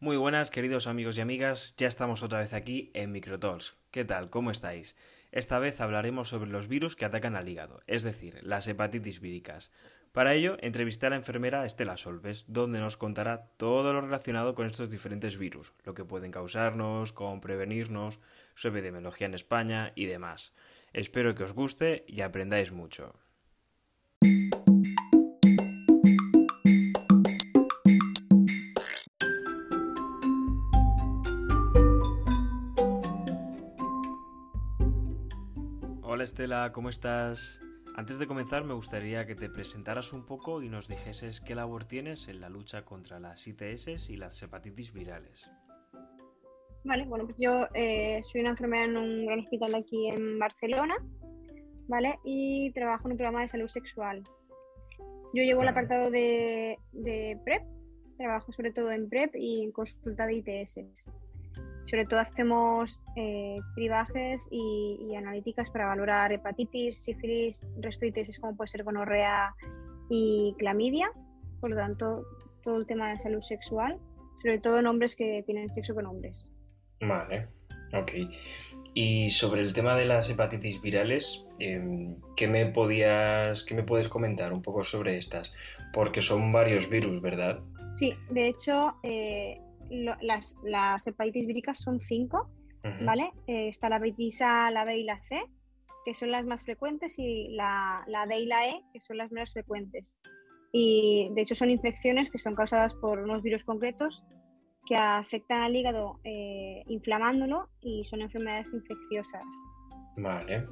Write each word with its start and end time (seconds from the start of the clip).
Muy 0.00 0.16
buenas, 0.16 0.52
queridos 0.52 0.86
amigos 0.86 1.18
y 1.18 1.22
amigas, 1.22 1.74
ya 1.76 1.88
estamos 1.88 2.22
otra 2.22 2.38
vez 2.38 2.54
aquí 2.54 2.92
en 2.94 3.10
Microtalks. 3.10 3.76
¿Qué 3.90 4.04
tal? 4.04 4.30
¿Cómo 4.30 4.52
estáis? 4.52 4.94
Esta 5.32 5.58
vez 5.58 5.80
hablaremos 5.80 6.28
sobre 6.28 6.52
los 6.52 6.68
virus 6.68 6.94
que 6.94 7.04
atacan 7.04 7.34
al 7.34 7.48
hígado, 7.48 7.82
es 7.88 8.04
decir, 8.04 8.38
las 8.44 8.68
hepatitis 8.68 9.18
víricas. 9.18 9.72
Para 10.12 10.34
ello, 10.34 10.56
entrevisté 10.60 11.06
a 11.06 11.10
la 11.10 11.16
enfermera 11.16 11.64
Estela 11.64 11.96
Solves, 11.96 12.44
donde 12.46 12.78
nos 12.78 12.96
contará 12.96 13.48
todo 13.56 13.92
lo 13.92 14.00
relacionado 14.00 14.54
con 14.54 14.68
estos 14.68 14.88
diferentes 14.88 15.36
virus, 15.36 15.72
lo 15.82 15.94
que 15.94 16.04
pueden 16.04 16.30
causarnos, 16.30 17.12
cómo 17.12 17.40
prevenirnos, 17.40 18.20
su 18.54 18.68
epidemiología 18.68 19.26
en 19.26 19.34
España 19.34 19.92
y 19.96 20.06
demás. 20.06 20.54
Espero 20.92 21.34
que 21.34 21.42
os 21.42 21.54
guste 21.54 22.04
y 22.06 22.20
aprendáis 22.20 22.70
mucho. 22.70 23.16
Hola 36.18 36.24
Estela, 36.24 36.72
¿cómo 36.72 36.88
estás? 36.88 37.60
Antes 37.94 38.18
de 38.18 38.26
comenzar 38.26 38.64
me 38.64 38.74
gustaría 38.74 39.24
que 39.24 39.36
te 39.36 39.48
presentaras 39.48 40.12
un 40.12 40.26
poco 40.26 40.64
y 40.64 40.68
nos 40.68 40.88
dijeses 40.88 41.40
qué 41.40 41.54
labor 41.54 41.84
tienes 41.84 42.26
en 42.26 42.40
la 42.40 42.48
lucha 42.48 42.84
contra 42.84 43.20
las 43.20 43.46
ITS 43.46 44.10
y 44.10 44.16
las 44.16 44.42
hepatitis 44.42 44.92
virales. 44.92 45.48
Vale, 46.82 47.04
bueno, 47.04 47.24
pues 47.24 47.36
yo 47.38 47.68
eh, 47.72 48.20
soy 48.24 48.40
una 48.40 48.50
enfermera 48.50 48.86
en 48.86 48.96
un 48.96 49.26
gran 49.26 49.38
hospital 49.38 49.76
aquí 49.76 50.08
en 50.08 50.40
Barcelona, 50.40 50.96
¿vale? 51.86 52.18
Y 52.24 52.72
trabajo 52.72 53.06
en 53.06 53.12
un 53.12 53.18
programa 53.18 53.42
de 53.42 53.48
salud 53.48 53.68
sexual. 53.68 54.24
Yo 54.98 55.44
llevo 55.44 55.62
el 55.62 55.68
apartado 55.68 56.10
de, 56.10 56.80
de 56.90 57.38
PrEP, 57.44 57.62
trabajo 58.16 58.50
sobre 58.50 58.72
todo 58.72 58.90
en 58.90 59.08
PrEP 59.08 59.36
y 59.36 59.62
en 59.62 59.70
consulta 59.70 60.26
de 60.26 60.34
ITS. 60.34 61.12
Sobre 61.88 62.04
todo 62.04 62.20
hacemos 62.20 63.02
eh, 63.16 63.58
cribajes 63.74 64.46
y, 64.50 64.98
y, 65.08 65.16
analíticas 65.16 65.70
para 65.70 65.86
valorar 65.86 66.32
hepatitis, 66.32 67.02
sífilis, 67.02 67.66
resto 67.80 68.04
de 68.04 68.20
ITS 68.20 68.38
como 68.40 68.56
puede 68.56 68.68
ser 68.68 68.84
gonorrea 68.84 69.54
y 70.10 70.54
clamidia. 70.58 71.10
Por 71.60 71.70
lo 71.70 71.76
tanto, 71.76 72.26
todo 72.62 72.76
el 72.76 72.86
tema 72.86 73.10
de 73.10 73.18
salud 73.18 73.40
sexual, 73.40 73.98
sobre 74.42 74.58
todo 74.58 74.78
en 74.78 74.86
hombres 74.86 75.16
que 75.16 75.42
tienen 75.44 75.72
sexo 75.72 75.94
con 75.94 76.06
hombres. 76.06 76.52
Vale, 77.00 77.48
ok. 77.94 78.12
Y 78.94 79.30
sobre 79.30 79.62
el 79.62 79.72
tema 79.72 79.94
de 79.94 80.04
las 80.04 80.28
hepatitis 80.28 80.80
virales, 80.82 81.46
eh, 81.58 82.16
¿qué, 82.36 82.48
me 82.48 82.66
podías, 82.66 83.64
¿qué 83.64 83.74
me 83.74 83.82
puedes 83.82 84.08
comentar 84.08 84.52
un 84.52 84.62
poco 84.62 84.84
sobre 84.84 85.16
estas? 85.18 85.52
Porque 85.92 86.20
son 86.20 86.52
varios 86.52 86.90
virus, 86.90 87.22
¿verdad? 87.22 87.60
Sí, 87.94 88.14
de 88.30 88.48
hecho, 88.48 88.96
eh, 89.02 89.58
lo, 89.90 90.16
las, 90.20 90.56
las, 90.62 91.06
hepatitis 91.06 91.46
víricas 91.46 91.78
son 91.78 92.00
cinco, 92.00 92.50
uh 92.84 92.88
-huh. 92.88 93.04
¿vale? 93.04 93.30
Eh, 93.46 93.68
está 93.68 93.88
la 93.88 93.96
hepatitis 93.96 94.42
A, 94.42 94.70
la 94.70 94.84
B 94.84 94.98
y 94.98 95.04
la 95.04 95.20
C, 95.28 95.40
que 96.04 96.14
son 96.14 96.30
las 96.30 96.44
más 96.44 96.62
frecuentes, 96.62 97.18
y 97.18 97.48
la, 97.50 98.04
la 98.06 98.26
D 98.26 98.38
y 98.38 98.46
la 98.46 98.68
E, 98.68 98.82
que 98.92 99.00
son 99.00 99.16
las 99.16 99.30
menos 99.30 99.52
frecuentes. 99.52 100.16
Y 100.72 101.30
de 101.34 101.42
hecho 101.42 101.54
son 101.54 101.70
infecciones 101.70 102.30
que 102.30 102.38
son 102.38 102.54
causadas 102.54 102.94
por 102.94 103.18
unos 103.20 103.42
virus 103.42 103.64
concretos 103.64 104.22
que 104.86 104.96
afectan 104.96 105.62
al 105.62 105.76
hígado 105.76 106.18
eh, 106.24 106.82
inflamándolo 106.86 107.68
y 107.80 108.04
son 108.04 108.22
enfermedades 108.22 108.72
infecciosas. 108.72 109.44
Vale. 110.16 110.66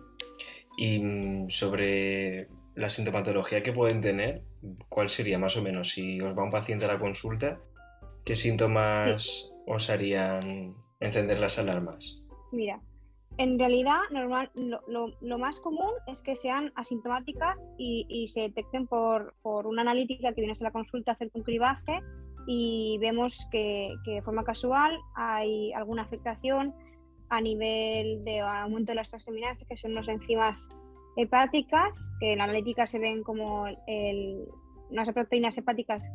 Y 0.79 0.99
mm, 0.99 1.51
sobre 1.51 2.49
la 2.75 2.89
sintomatología 2.89 3.63
que 3.63 3.73
pueden 3.73 4.01
tener, 4.01 4.43
¿cuál 4.89 5.09
sería 5.09 5.39
más 5.39 5.57
o 5.57 5.63
menos? 5.63 5.91
Si 5.93 6.21
os 6.21 6.37
va 6.37 6.45
un 6.45 6.51
paciente 6.51 6.87
a 6.87 6.89
la 6.89 6.99
consulta, 6.99 7.61
¿qué 8.27 8.35
síntomas 8.35 9.23
sí. 9.23 9.51
os 9.67 9.89
harían 9.89 10.75
encender 11.01 11.41
las 11.41 11.59
alarmas? 11.59 12.23
Mira, 12.53 12.83
en 13.39 13.59
realidad 13.59 14.01
normal, 14.11 14.51
lo, 14.57 14.83
lo, 14.89 15.13
lo 15.21 15.39
más 15.39 15.61
común 15.61 15.93
es 16.07 16.23
que 16.23 16.35
sean 16.35 16.73
asintomáticas 16.75 17.71
y, 17.79 18.27
se 18.27 18.41
detecten 18.41 18.87
por, 18.87 19.35
por, 19.43 19.67
una 19.67 19.83
analítica 19.83 20.33
que 20.35 20.41
vienes 20.41 20.61
a 20.61 20.65
la 20.65 20.73
consulta 20.73 21.13
a 21.13 21.15
hacer 21.15 21.31
un 21.35 21.43
cribaje 21.43 22.01
y 22.49 22.99
vemos 23.01 23.47
que, 23.51 23.95
que, 24.05 24.13
de 24.13 24.23
forma 24.23 24.45
casual 24.45 24.99
hay 25.15 25.73
alguna 25.73 26.03
afectación 26.03 26.75
a 27.29 27.41
nivel 27.41 28.25
de 28.25 28.41
aumento 28.41 28.93
de 28.93 28.97
las 28.97 29.11
transaminasas, 29.11 29.67
que 29.69 29.77
son 29.77 29.95
las 29.95 30.09
enzimas 30.09 30.69
hepáticas, 31.17 32.13
que 32.21 32.33
en 32.33 32.39
la 32.39 32.45
analítica 32.45 32.87
se 32.87 32.99
ven 32.99 33.23
como 33.23 33.67
unas 34.91 35.13
proteínas 35.13 35.59
hepáticas 35.59 36.09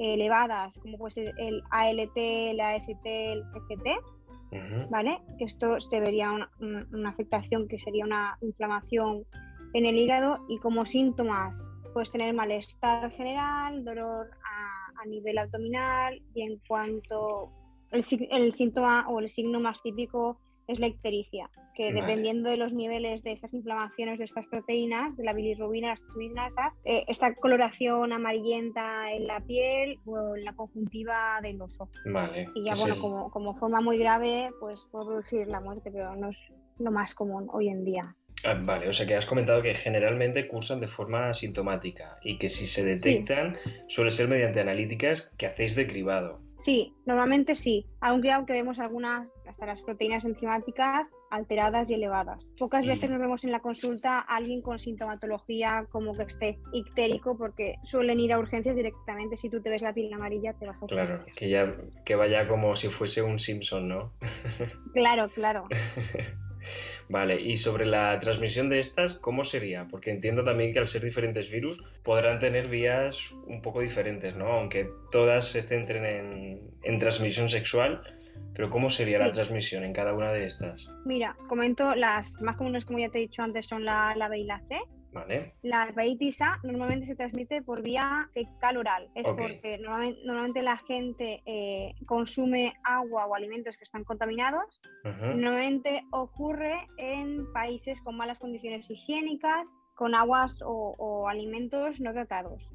elevadas, 0.00 0.78
como 0.78 0.98
puede 0.98 1.12
ser 1.12 1.34
el 1.38 1.62
ALT, 1.70 2.16
el 2.16 2.60
AST, 2.60 3.04
el 3.04 3.42
uh 3.42 4.56
-huh. 4.56 4.88
¿vale? 4.90 5.20
Que 5.38 5.44
esto 5.44 5.80
se 5.80 6.00
vería 6.00 6.32
una, 6.32 6.50
una 6.92 7.10
afectación 7.10 7.68
que 7.68 7.78
sería 7.78 8.04
una 8.04 8.36
inflamación 8.40 9.24
en 9.74 9.86
el 9.86 9.96
hígado 9.96 10.38
y 10.48 10.58
como 10.58 10.84
síntomas 10.84 11.76
puedes 11.92 12.10
tener 12.10 12.34
malestar 12.34 13.10
general, 13.12 13.84
dolor 13.84 14.30
a, 14.44 15.02
a 15.02 15.06
nivel 15.06 15.38
abdominal 15.38 16.20
y 16.34 16.42
en 16.42 16.60
cuanto 16.66 17.50
el, 17.90 18.04
el, 18.30 18.52
síntoma 18.52 19.08
o 19.08 19.20
el 19.20 19.28
signo 19.28 19.60
más 19.60 19.82
típico 19.82 20.38
es 20.70 20.78
la 20.78 20.86
ictericia, 20.86 21.50
que 21.74 21.92
vale. 21.92 22.00
dependiendo 22.00 22.48
de 22.48 22.56
los 22.56 22.72
niveles 22.72 23.22
de 23.22 23.32
estas 23.32 23.52
inflamaciones 23.54 24.18
de 24.18 24.24
estas 24.24 24.46
proteínas, 24.46 25.16
de 25.16 25.24
la 25.24 25.32
bilirrubina, 25.32 25.88
las 25.88 26.00
transaminasas, 26.00 26.72
eh, 26.84 27.04
esta 27.08 27.34
coloración 27.34 28.12
amarillenta 28.12 29.12
en 29.12 29.26
la 29.26 29.40
piel 29.40 29.98
o 30.06 30.36
en 30.36 30.44
la 30.44 30.54
conjuntiva 30.54 31.40
del 31.42 31.60
oso. 31.60 31.88
Vale. 32.06 32.48
Y 32.54 32.64
ya, 32.64 32.74
bueno, 32.74 32.94
el... 32.94 33.00
como, 33.00 33.30
como 33.30 33.54
forma 33.56 33.80
muy 33.80 33.98
grave, 33.98 34.50
pues 34.60 34.86
puede 34.90 35.06
producir 35.06 35.46
la 35.48 35.60
muerte, 35.60 35.90
pero 35.90 36.14
no 36.16 36.30
es 36.30 36.36
lo 36.78 36.90
más 36.90 37.14
común 37.14 37.48
hoy 37.52 37.68
en 37.68 37.84
día. 37.84 38.16
Ah, 38.44 38.58
vale, 38.58 38.88
o 38.88 38.92
sea 38.92 39.06
que 39.06 39.14
has 39.14 39.26
comentado 39.26 39.60
que 39.60 39.74
generalmente 39.74 40.48
cursan 40.48 40.80
de 40.80 40.86
forma 40.86 41.28
asintomática 41.28 42.18
y 42.22 42.38
que 42.38 42.48
si 42.48 42.66
se 42.66 42.82
detectan 42.84 43.56
sí. 43.62 43.70
suele 43.88 44.10
ser 44.10 44.28
mediante 44.28 44.60
analíticas 44.60 45.30
que 45.36 45.46
hacéis 45.46 45.74
de 45.74 45.86
cribado. 45.86 46.40
Sí, 46.60 46.94
normalmente 47.06 47.54
sí, 47.54 47.86
aunque 48.02 48.30
aunque 48.30 48.52
vemos 48.52 48.78
algunas, 48.78 49.34
hasta 49.48 49.64
las 49.64 49.80
proteínas 49.80 50.26
enzimáticas 50.26 51.16
alteradas 51.30 51.90
y 51.90 51.94
elevadas. 51.94 52.54
Pocas 52.58 52.84
mm. 52.84 52.88
veces 52.88 53.10
nos 53.10 53.18
vemos 53.18 53.44
en 53.44 53.52
la 53.52 53.60
consulta 53.60 54.18
a 54.18 54.36
alguien 54.36 54.60
con 54.60 54.78
sintomatología 54.78 55.86
como 55.90 56.14
que 56.14 56.24
esté 56.24 56.58
ictérico 56.74 57.38
porque 57.38 57.76
suelen 57.84 58.20
ir 58.20 58.34
a 58.34 58.38
urgencias 58.38 58.76
directamente. 58.76 59.38
Si 59.38 59.48
tú 59.48 59.62
te 59.62 59.70
ves 59.70 59.80
la 59.80 59.94
piel 59.94 60.12
amarilla 60.12 60.52
te 60.52 60.66
vas 60.66 60.82
a 60.82 60.86
Claro, 60.86 61.14
urgencias. 61.14 61.38
que 61.38 61.48
ya 61.48 61.74
que 62.04 62.14
vaya 62.14 62.46
como 62.46 62.76
si 62.76 62.88
fuese 62.88 63.22
un 63.22 63.38
Simpson, 63.38 63.88
¿no? 63.88 64.12
claro, 64.92 65.30
claro. 65.30 65.66
Vale, 67.08 67.40
y 67.40 67.56
sobre 67.56 67.86
la 67.86 68.18
transmisión 68.20 68.68
de 68.68 68.80
estas, 68.80 69.14
¿cómo 69.14 69.44
sería? 69.44 69.86
Porque 69.90 70.10
entiendo 70.10 70.44
también 70.44 70.72
que 70.72 70.78
al 70.78 70.88
ser 70.88 71.02
diferentes 71.02 71.50
virus 71.50 71.82
podrán 72.02 72.38
tener 72.38 72.68
vías 72.68 73.30
un 73.46 73.62
poco 73.62 73.80
diferentes, 73.80 74.36
¿no? 74.36 74.46
Aunque 74.52 74.88
todas 75.10 75.48
se 75.48 75.62
centren 75.62 76.04
en, 76.04 76.60
en 76.82 76.98
transmisión 76.98 77.48
sexual, 77.48 78.02
pero 78.54 78.70
¿cómo 78.70 78.90
sería 78.90 79.18
sí. 79.18 79.24
la 79.24 79.32
transmisión 79.32 79.84
en 79.84 79.92
cada 79.92 80.12
una 80.12 80.32
de 80.32 80.46
estas? 80.46 80.88
Mira, 81.04 81.36
comento, 81.48 81.94
las 81.94 82.40
más 82.42 82.56
comunes, 82.56 82.84
como 82.84 82.98
ya 82.98 83.08
te 83.08 83.18
he 83.18 83.22
dicho 83.22 83.42
antes, 83.42 83.66
son 83.66 83.84
la, 83.84 84.14
la 84.16 84.28
B 84.28 84.38
y 84.38 84.44
la 84.44 84.60
C. 84.66 84.78
Vale. 85.12 85.54
La 85.62 85.88
hepatitis 85.88 86.40
A 86.40 86.58
normalmente 86.62 87.06
se 87.06 87.16
transmite 87.16 87.62
por 87.62 87.82
vía 87.82 88.28
fecal 88.32 88.76
oral. 88.76 89.10
Es 89.14 89.26
okay. 89.26 89.46
porque 89.46 89.78
normalmente, 89.78 90.20
normalmente, 90.24 90.62
la 90.62 90.76
gente 90.76 91.42
eh, 91.46 91.94
consume 92.06 92.74
agua 92.84 93.26
o 93.26 93.34
alimentos 93.34 93.76
que 93.76 93.84
están 93.84 94.04
contaminados. 94.04 94.80
Uh 95.04 95.08
-huh. 95.08 95.34
Normalmente 95.34 96.04
ocurre 96.12 96.86
en 96.98 97.52
países 97.52 98.00
con 98.02 98.16
malas 98.16 98.38
condiciones 98.38 98.90
higiénicas, 98.90 99.74
con 99.94 100.14
aguas 100.14 100.62
o, 100.62 100.94
o 100.98 101.28
alimentos 101.28 102.00
no 102.00 102.12
tratados 102.12 102.70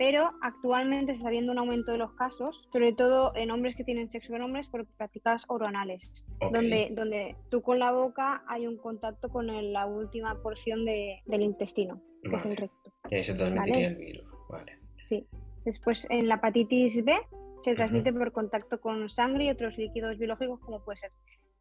pero 0.00 0.32
actualmente 0.40 1.12
se 1.12 1.18
está 1.18 1.28
viendo 1.28 1.52
un 1.52 1.58
aumento 1.58 1.92
de 1.92 1.98
los 1.98 2.14
casos, 2.14 2.66
sobre 2.72 2.94
todo 2.94 3.32
en 3.36 3.50
hombres 3.50 3.76
que 3.76 3.84
tienen 3.84 4.10
sexo 4.10 4.32
con 4.32 4.40
hombres 4.40 4.66
por 4.66 4.86
prácticas 4.86 5.44
oronales, 5.48 6.26
okay. 6.36 6.50
donde, 6.50 6.88
donde 6.92 7.36
tú 7.50 7.60
con 7.60 7.78
la 7.78 7.92
boca 7.92 8.42
hay 8.48 8.66
un 8.66 8.78
contacto 8.78 9.28
con 9.28 9.50
el, 9.50 9.74
la 9.74 9.84
última 9.84 10.40
porción 10.40 10.86
de, 10.86 11.20
del 11.26 11.42
intestino, 11.42 12.00
que 12.22 12.34
es 12.34 12.44
el 12.46 12.56
recto. 12.56 12.94
Y 13.10 13.16
ahí 13.16 13.24
se 13.24 13.34
transmitiría 13.34 13.74
¿Vale? 13.74 13.86
el 13.88 13.94
virus. 13.96 14.24
Vale. 14.48 14.78
Sí. 15.00 15.26
Después 15.66 16.06
en 16.08 16.28
la 16.28 16.36
hepatitis 16.36 17.04
B 17.04 17.14
se 17.62 17.74
transmite 17.74 18.10
uh 18.10 18.14
-huh. 18.14 18.18
por 18.20 18.32
contacto 18.32 18.80
con 18.80 19.06
sangre 19.10 19.44
y 19.44 19.50
otros 19.50 19.76
líquidos 19.76 20.16
biológicos 20.16 20.60
como 20.60 20.82
puede 20.82 21.00
ser 21.00 21.12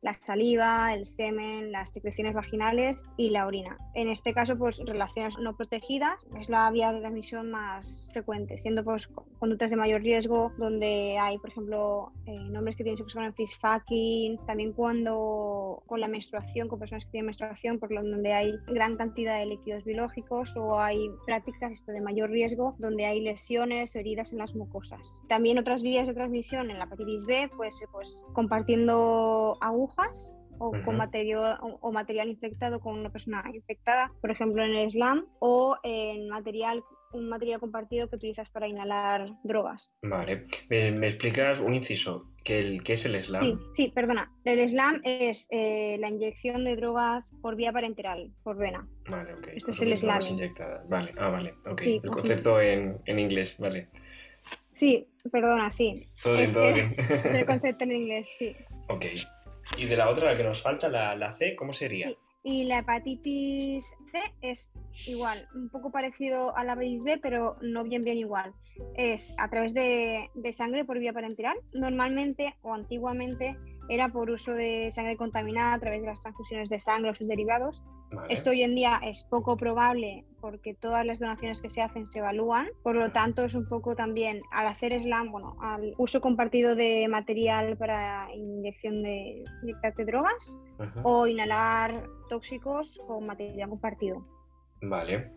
la 0.01 0.17
saliva, 0.21 0.93
el 0.93 1.05
semen, 1.05 1.71
las 1.71 1.91
secreciones 1.91 2.33
vaginales 2.33 3.13
y 3.17 3.31
la 3.31 3.45
orina. 3.45 3.77
En 3.95 4.07
este 4.07 4.33
caso, 4.33 4.57
pues 4.57 4.79
relaciones 4.85 5.37
no 5.39 5.55
protegidas 5.55 6.25
es 6.37 6.49
la 6.49 6.69
vía 6.71 6.93
de 6.93 7.01
transmisión 7.01 7.51
más 7.51 8.09
frecuente, 8.13 8.57
siendo 8.57 8.83
pues 8.83 9.09
conductas 9.39 9.71
de 9.71 9.77
mayor 9.77 10.01
riesgo 10.01 10.53
donde 10.57 11.17
hay, 11.19 11.37
por 11.37 11.49
ejemplo, 11.49 12.13
eh, 12.25 12.39
nombres 12.49 12.75
que 12.75 12.83
tienen 12.83 12.97
sexo 12.97 13.17
con 13.17 13.25
el 13.25 13.33
fucking, 13.33 14.37
también 14.45 14.73
cuando 14.73 15.83
con 15.85 15.99
la 15.99 16.07
menstruación, 16.07 16.69
con 16.69 16.79
personas 16.79 17.05
que 17.05 17.11
tienen 17.11 17.25
menstruación, 17.27 17.79
por 17.79 17.91
lo 17.91 17.99
donde 18.03 18.33
hay 18.33 18.53
gran 18.67 18.95
cantidad 18.95 19.37
de 19.37 19.45
líquidos 19.45 19.83
biológicos 19.83 20.55
o 20.55 20.79
hay 20.79 21.09
prácticas 21.25 21.73
esto 21.73 21.91
de 21.91 22.01
mayor 22.01 22.29
riesgo 22.29 22.75
donde 22.79 23.05
hay 23.05 23.19
lesiones 23.19 23.95
heridas 23.95 24.31
en 24.31 24.39
las 24.39 24.55
mucosas. 24.55 25.19
También 25.27 25.59
otras 25.59 25.83
vías 25.83 26.07
de 26.07 26.13
transmisión 26.13 26.71
en 26.71 26.79
la 26.79 26.85
hepatitis 26.85 27.25
B, 27.25 27.49
pues, 27.55 27.75
pues 27.91 28.23
compartiendo 28.33 29.57
agujas 29.59 29.88
o 30.59 30.71
con 30.83 30.97
material 30.97 31.57
o, 31.61 31.91
material 31.91 32.29
infectado 32.29 32.79
con 32.79 32.99
una 32.99 33.11
persona 33.11 33.43
infectada, 33.53 34.11
por 34.21 34.29
ejemplo 34.29 34.63
en 34.63 34.75
el 34.75 34.91
slam, 34.91 35.25
o 35.39 35.77
en 35.83 36.27
material 36.27 36.83
un 37.11 37.27
material 37.27 37.59
compartido 37.59 38.07
que 38.07 38.17
utilizas 38.17 38.49
para 38.49 38.67
inhalar 38.67 39.31
drogas. 39.43 39.91
Vale. 40.03 40.45
¿Me, 40.69 41.07
explicas 41.07 41.59
un 41.59 41.73
inciso? 41.73 42.31
¿Qué, 42.43 42.59
el, 42.59 42.83
¿Qué, 42.83 42.93
es 42.93 43.05
el 43.05 43.21
SLAM? 43.21 43.43
Sí, 43.43 43.57
sí, 43.73 43.91
perdona. 43.93 44.31
El 44.43 44.67
SLAM 44.69 45.01
es 45.03 45.47
eh, 45.49 45.97
la 45.99 46.09
inyección 46.09 46.63
de 46.63 46.75
drogas 46.75 47.33
por 47.41 47.55
vía 47.55 47.71
parenteral, 47.73 48.31
por 48.43 48.57
vena. 48.57 48.87
Vale, 49.09 49.33
ok. 49.33 49.47
Esto 49.55 49.71
es 49.71 49.81
el 49.81 49.97
SLAM. 49.97 50.21
Vale, 50.87 51.13
ah, 51.17 51.29
vale, 51.29 51.55
ok. 51.65 51.81
el 51.81 52.11
concepto 52.11 52.61
en, 52.61 52.99
en, 53.05 53.19
inglés, 53.19 53.55
vale. 53.57 53.89
Sí, 54.71 55.07
perdona, 55.31 55.71
sí. 55.71 56.09
Todo 56.23 56.37
bien, 56.37 56.53
todo 56.53 56.73
bien. 56.73 56.95
el 57.35 57.45
concepto 57.47 57.83
en 57.85 57.91
inglés, 57.91 58.29
sí. 58.37 58.55
Ok. 58.87 59.05
¿Y 59.77 59.85
de 59.85 59.97
la 59.97 60.09
otra, 60.09 60.31
la 60.31 60.37
que 60.37 60.43
nos 60.43 60.61
falta, 60.61 60.89
la, 60.89 61.31
C, 61.31 61.55
cómo 61.55 61.73
sería? 61.73 62.11
Y 62.43 62.63
la 62.63 62.79
hepatitis 62.79 63.93
C 64.11 64.21
es 64.41 64.71
igual, 65.05 65.47
un 65.53 65.69
poco 65.69 65.91
parecido 65.91 66.55
a 66.55 66.63
la 66.63 66.73
hepatitis 66.73 67.03
B, 67.03 67.17
pero 67.17 67.57
no 67.61 67.83
bien 67.83 68.03
bien 68.03 68.17
igual. 68.17 68.53
Es 68.95 69.35
a 69.37 69.49
través 69.49 69.73
de, 69.73 70.29
de 70.33 70.53
sangre 70.53 70.85
por 70.85 70.99
vía 70.99 71.13
parenteral. 71.13 71.57
Normalmente 71.73 72.55
o 72.61 72.73
antiguamente 72.73 73.57
era 73.89 74.09
por 74.09 74.29
uso 74.29 74.53
de 74.53 74.91
sangre 74.91 75.17
contaminada 75.17 75.73
a 75.73 75.79
través 75.79 76.01
de 76.01 76.07
las 76.07 76.21
transfusiones 76.21 76.69
de 76.69 76.79
sangre 76.79 77.09
o 77.09 77.13
sus 77.13 77.27
derivados. 77.27 77.83
Esto 78.29 78.51
hoy 78.51 78.63
en 78.63 78.75
día 78.75 78.99
es 79.03 79.25
poco 79.29 79.57
probable 79.57 80.25
porque 80.41 80.73
todas 80.73 81.05
las 81.05 81.19
donaciones 81.19 81.61
que 81.61 81.69
se 81.69 81.81
hacen 81.81 82.07
se 82.07 82.19
evalúan, 82.19 82.67
por 82.81 82.95
lo 82.95 83.11
tanto 83.11 83.43
es 83.43 83.53
un 83.53 83.67
poco 83.67 83.95
también 83.95 84.41
al 84.51 84.67
hacer 84.67 84.99
SLAM, 84.99 85.31
bueno, 85.31 85.57
al 85.61 85.93
uso 85.97 86.21
compartido 86.21 86.75
de 86.75 87.07
material 87.07 87.77
para 87.77 88.27
inyección 88.33 89.03
de, 89.03 89.43
de 89.63 90.05
drogas 90.05 90.57
o 91.03 91.27
inhalar 91.27 92.07
tóxicos 92.29 92.99
con 93.07 93.25
material 93.25 93.69
compartido. 93.69 94.25
Vale, 94.81 95.31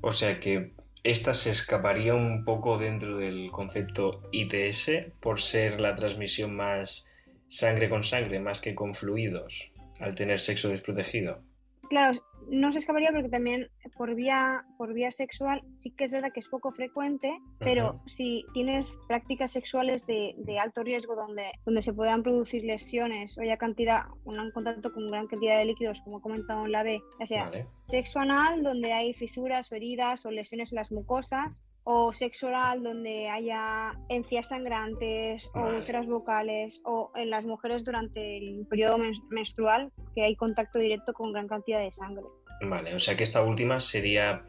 o 0.00 0.12
sea 0.12 0.40
que 0.40 0.72
esta 1.04 1.32
se 1.32 1.50
escaparía 1.50 2.14
un 2.14 2.44
poco 2.44 2.78
dentro 2.78 3.16
del 3.16 3.50
concepto 3.50 4.22
ITS 4.32 4.90
por 5.20 5.40
ser 5.40 5.80
la 5.80 5.94
transmisión 5.94 6.56
más 6.56 7.08
sangre 7.48 7.88
con 7.88 8.04
sangre 8.04 8.38
más 8.38 8.60
que 8.60 8.74
con 8.74 8.94
fluidos 8.94 9.72
al 9.98 10.14
tener 10.14 10.38
sexo 10.38 10.68
desprotegido. 10.68 11.42
Claro, 11.88 12.18
no 12.50 12.70
se 12.72 12.78
escaparía 12.78 13.10
porque 13.12 13.28
también 13.30 13.70
por 13.96 14.14
vía, 14.14 14.64
por 14.76 14.92
vía 14.92 15.10
sexual 15.10 15.62
sí 15.76 15.90
que 15.90 16.04
es 16.04 16.12
verdad 16.12 16.30
que 16.32 16.40
es 16.40 16.48
poco 16.48 16.70
frecuente, 16.70 17.30
pero 17.58 18.02
si 18.06 18.44
tienes 18.52 18.98
prácticas 19.08 19.52
sexuales 19.52 20.06
de, 20.06 20.34
alto 20.60 20.82
riesgo 20.82 21.14
donde, 21.14 21.50
donde 21.64 21.82
se 21.82 21.92
puedan 21.92 22.22
producir 22.22 22.64
lesiones 22.64 23.38
o 23.38 23.42
haya 23.42 23.56
cantidad, 23.56 24.04
un 24.24 24.50
contacto 24.52 24.92
con 24.92 25.06
gran 25.06 25.26
cantidad 25.26 25.58
de 25.58 25.64
líquidos, 25.64 26.02
como 26.02 26.18
he 26.18 26.22
comentado 26.22 26.66
en 26.66 26.72
la 26.72 26.82
B, 26.82 27.00
ya 27.20 27.26
sea 27.26 27.50
sexo 27.84 28.20
anal, 28.20 28.62
donde 28.62 28.92
hay 28.92 29.14
fisuras 29.14 29.72
o 29.72 29.74
heridas 29.74 30.26
o 30.26 30.30
lesiones 30.30 30.72
en 30.72 30.76
las 30.76 30.92
mucosas, 30.92 31.64
o 31.90 32.12
sexo 32.12 32.48
oral 32.48 32.82
donde 32.82 33.30
haya 33.30 33.92
encías 34.10 34.48
sangrantes 34.48 35.50
o 35.54 35.68
úlceras 35.68 36.06
vocales 36.06 36.82
o 36.84 37.10
en 37.16 37.30
las 37.30 37.46
mujeres 37.46 37.82
durante 37.82 38.36
el 38.36 38.66
periodo 38.68 38.98
menstrual 39.30 39.90
que 40.14 40.22
hay 40.22 40.36
contacto 40.36 40.78
directo 40.78 41.14
con 41.14 41.32
gran 41.32 41.48
cantidad 41.48 41.80
de 41.80 41.90
sangre. 41.90 42.26
Vale, 42.60 42.94
o 42.94 42.98
sea 42.98 43.16
que 43.16 43.22
esta 43.22 43.42
última 43.42 43.80
sería 43.80 44.44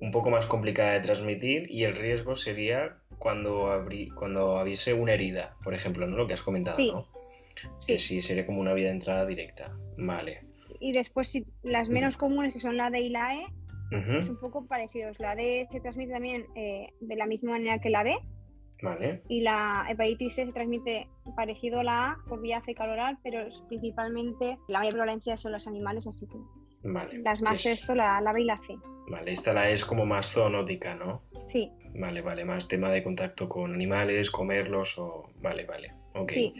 un 0.00 0.12
poco 0.12 0.30
más 0.30 0.46
complicada 0.46 0.92
de 0.92 1.00
transmitir 1.00 1.68
y 1.68 1.82
el 1.82 1.96
riesgo 1.96 2.36
sería 2.36 2.98
cuando, 3.18 3.72
abrí, 3.72 4.10
cuando 4.10 4.58
habiese 4.58 4.94
una 4.94 5.14
herida, 5.14 5.56
por 5.64 5.74
ejemplo, 5.74 6.06
¿no? 6.06 6.16
Lo 6.16 6.28
que 6.28 6.34
has 6.34 6.42
comentado, 6.42 6.78
¿no? 6.78 7.08
Sí. 7.78 7.94
Que 7.94 7.98
sí, 7.98 8.22
sería 8.22 8.46
como 8.46 8.60
una 8.60 8.72
vía 8.72 8.86
de 8.86 8.92
entrada 8.92 9.26
directa. 9.26 9.76
Vale. 9.96 10.42
Y 10.78 10.92
después, 10.92 11.26
si, 11.26 11.44
las 11.64 11.88
menos 11.88 12.16
comunes, 12.16 12.52
que 12.52 12.60
son 12.60 12.76
la 12.76 12.90
D 12.90 13.00
y 13.00 13.08
la 13.08 13.34
E, 13.34 13.46
es 13.90 14.28
un 14.28 14.38
poco 14.38 14.66
parecidos. 14.66 15.18
La 15.20 15.36
D 15.36 15.66
se 15.70 15.80
transmite 15.80 16.12
también 16.12 16.46
eh, 16.54 16.88
de 17.00 17.16
la 17.16 17.26
misma 17.26 17.52
manera 17.52 17.78
que 17.78 17.90
la 17.90 18.02
B. 18.02 18.16
Vale. 18.82 19.22
Y 19.28 19.40
la 19.40 19.86
hepatitis 19.88 20.34
C 20.34 20.46
se 20.46 20.52
transmite 20.52 21.08
parecido 21.36 21.80
a 21.80 21.84
la 21.84 22.04
A 22.04 22.18
por 22.28 22.42
vía 22.42 22.60
fecal 22.60 22.90
oral, 22.90 23.18
pero 23.22 23.46
principalmente 23.68 24.58
la 24.68 24.80
mayor 24.80 24.94
prevalencia 24.94 25.36
son 25.36 25.52
los 25.52 25.66
animales, 25.66 26.06
así 26.06 26.26
que. 26.26 26.36
Vale. 26.82 27.18
Las 27.20 27.40
más 27.40 27.64
esto, 27.64 27.94
la, 27.94 28.20
la 28.20 28.32
B 28.32 28.42
y 28.42 28.44
la 28.44 28.56
C. 28.58 28.74
Vale, 29.08 29.32
esta 29.32 29.52
la 29.52 29.70
es 29.70 29.84
como 29.84 30.04
más 30.04 30.30
zoonótica, 30.30 30.94
¿no? 30.94 31.22
Sí. 31.46 31.70
Vale, 31.94 32.20
vale, 32.20 32.44
más 32.44 32.68
tema 32.68 32.90
de 32.90 33.02
contacto 33.02 33.48
con 33.48 33.72
animales, 33.72 34.30
comerlos 34.30 34.98
o. 34.98 35.30
Vale, 35.40 35.64
vale. 35.64 35.92
Ok. 36.14 36.32
Sí. 36.32 36.54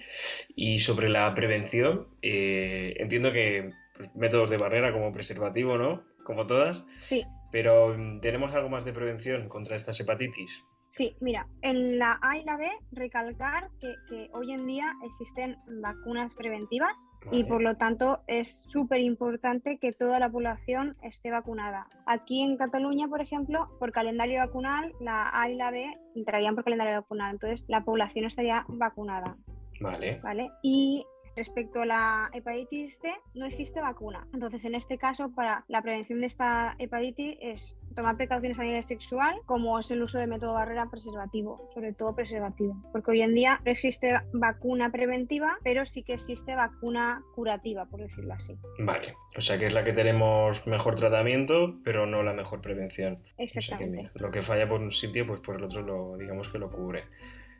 Y 0.56 0.78
sobre 0.78 1.08
la 1.08 1.34
prevención, 1.34 2.08
eh, 2.22 2.94
entiendo 2.98 3.32
que 3.32 3.70
métodos 4.14 4.50
de 4.50 4.56
barrera 4.56 4.92
como 4.92 5.12
preservativo, 5.12 5.76
¿no? 5.76 6.02
Como 6.24 6.46
todas. 6.46 6.86
Sí. 7.06 7.24
Pero 7.52 7.96
mm, 7.96 8.20
¿tenemos 8.20 8.52
algo 8.54 8.68
más 8.68 8.84
de 8.84 8.92
prevención 8.92 9.48
contra 9.48 9.76
estas 9.76 10.00
hepatitis? 10.00 10.64
Sí, 10.94 11.16
mira, 11.20 11.48
en 11.62 11.98
la 11.98 12.20
A 12.22 12.38
y 12.38 12.44
la 12.44 12.56
B 12.56 12.70
recalcar 12.92 13.68
que, 13.80 14.28
hoy 14.32 14.52
en 14.52 14.64
día 14.64 14.92
existen 15.02 15.56
vacunas 15.82 16.36
preventivas 16.36 17.10
y 17.32 17.42
por 17.42 17.62
lo 17.62 17.76
tanto 17.76 18.22
es 18.28 18.62
súper 18.70 19.00
importante 19.00 19.78
que 19.80 19.92
toda 19.92 20.20
la 20.20 20.30
población 20.30 20.94
esté 21.02 21.32
vacunada. 21.32 21.88
Aquí 22.06 22.42
en 22.42 22.56
Cataluña, 22.56 23.08
por 23.08 23.20
ejemplo, 23.20 23.68
por 23.80 23.90
calendario 23.90 24.38
vacunal, 24.38 24.92
la 25.00 25.30
A 25.32 25.50
y 25.50 25.56
la 25.56 25.72
B 25.72 25.84
entrarían 26.14 26.54
por 26.54 26.62
calendario 26.62 27.00
vacunal, 27.00 27.32
entonces 27.32 27.64
la 27.66 27.84
población 27.84 28.26
estaría 28.26 28.64
vacunada. 28.68 29.36
Vale. 29.80 30.20
¿Vale? 30.22 30.52
Y 30.62 31.04
Respecto 31.36 31.82
a 31.82 31.86
la 31.86 32.30
hepatitis 32.32 32.98
C, 33.00 33.12
no 33.34 33.46
existe 33.46 33.80
vacuna. 33.80 34.26
Entonces, 34.32 34.64
en 34.64 34.74
este 34.74 34.98
caso, 34.98 35.32
para 35.34 35.64
la 35.68 35.82
prevención 35.82 36.20
de 36.20 36.26
esta 36.26 36.76
hepatitis 36.78 37.36
es 37.40 37.76
tomar 37.94 38.16
precauciones 38.16 38.58
a 38.58 38.62
nivel 38.62 38.82
sexual, 38.82 39.36
como 39.46 39.78
es 39.78 39.90
el 39.90 40.02
uso 40.02 40.18
de 40.18 40.26
método 40.26 40.54
barrera 40.54 40.88
preservativo, 40.90 41.70
sobre 41.74 41.92
todo 41.92 42.14
preservativo. 42.14 42.76
Porque 42.92 43.12
hoy 43.12 43.22
en 43.22 43.34
día 43.34 43.60
no 43.64 43.70
existe 43.70 44.14
vacuna 44.32 44.90
preventiva, 44.90 45.58
pero 45.62 45.86
sí 45.86 46.02
que 46.02 46.14
existe 46.14 46.54
vacuna 46.54 47.22
curativa, 47.34 47.86
por 47.86 48.00
decirlo 48.00 48.34
así. 48.34 48.56
Vale, 48.78 49.14
o 49.36 49.40
sea 49.40 49.58
que 49.58 49.66
es 49.66 49.74
la 49.74 49.84
que 49.84 49.92
tenemos 49.92 50.66
mejor 50.66 50.96
tratamiento, 50.96 51.78
pero 51.84 52.06
no 52.06 52.22
la 52.22 52.32
mejor 52.32 52.60
prevención. 52.60 53.22
Exactamente. 53.38 54.10
lo 54.14 54.30
que 54.30 54.42
falla 54.42 54.68
por 54.68 54.80
un 54.80 54.92
sitio, 54.92 55.26
pues 55.26 55.40
por 55.40 55.56
el 55.56 55.64
otro 55.64 55.82
lo, 55.82 56.16
digamos 56.16 56.48
que 56.48 56.58
lo 56.58 56.70
cubre. 56.70 57.04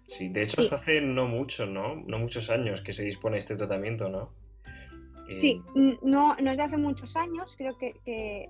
Sí, 0.07 0.29
de 0.29 0.43
hecho 0.43 0.61
hasta 0.61 0.77
hace 0.77 1.01
no 1.01 1.27
mucho, 1.27 1.67
¿no? 1.67 1.97
No 1.97 2.19
muchos 2.19 2.51
años 2.51 2.83
que 2.83 2.93
se 2.93 3.05
dispone 3.05 3.39
este 3.39 3.57
tratamiento, 3.57 4.09
¿no? 4.09 4.33
Sí, 5.39 5.63
eh, 5.77 5.99
no, 6.03 6.37
no 6.37 6.51
es 6.51 6.57
de 6.57 6.63
hace 6.63 6.77
muchos 6.77 7.17
años, 7.17 7.55
creo 7.57 7.79
que, 7.79 7.95
que 8.05 8.49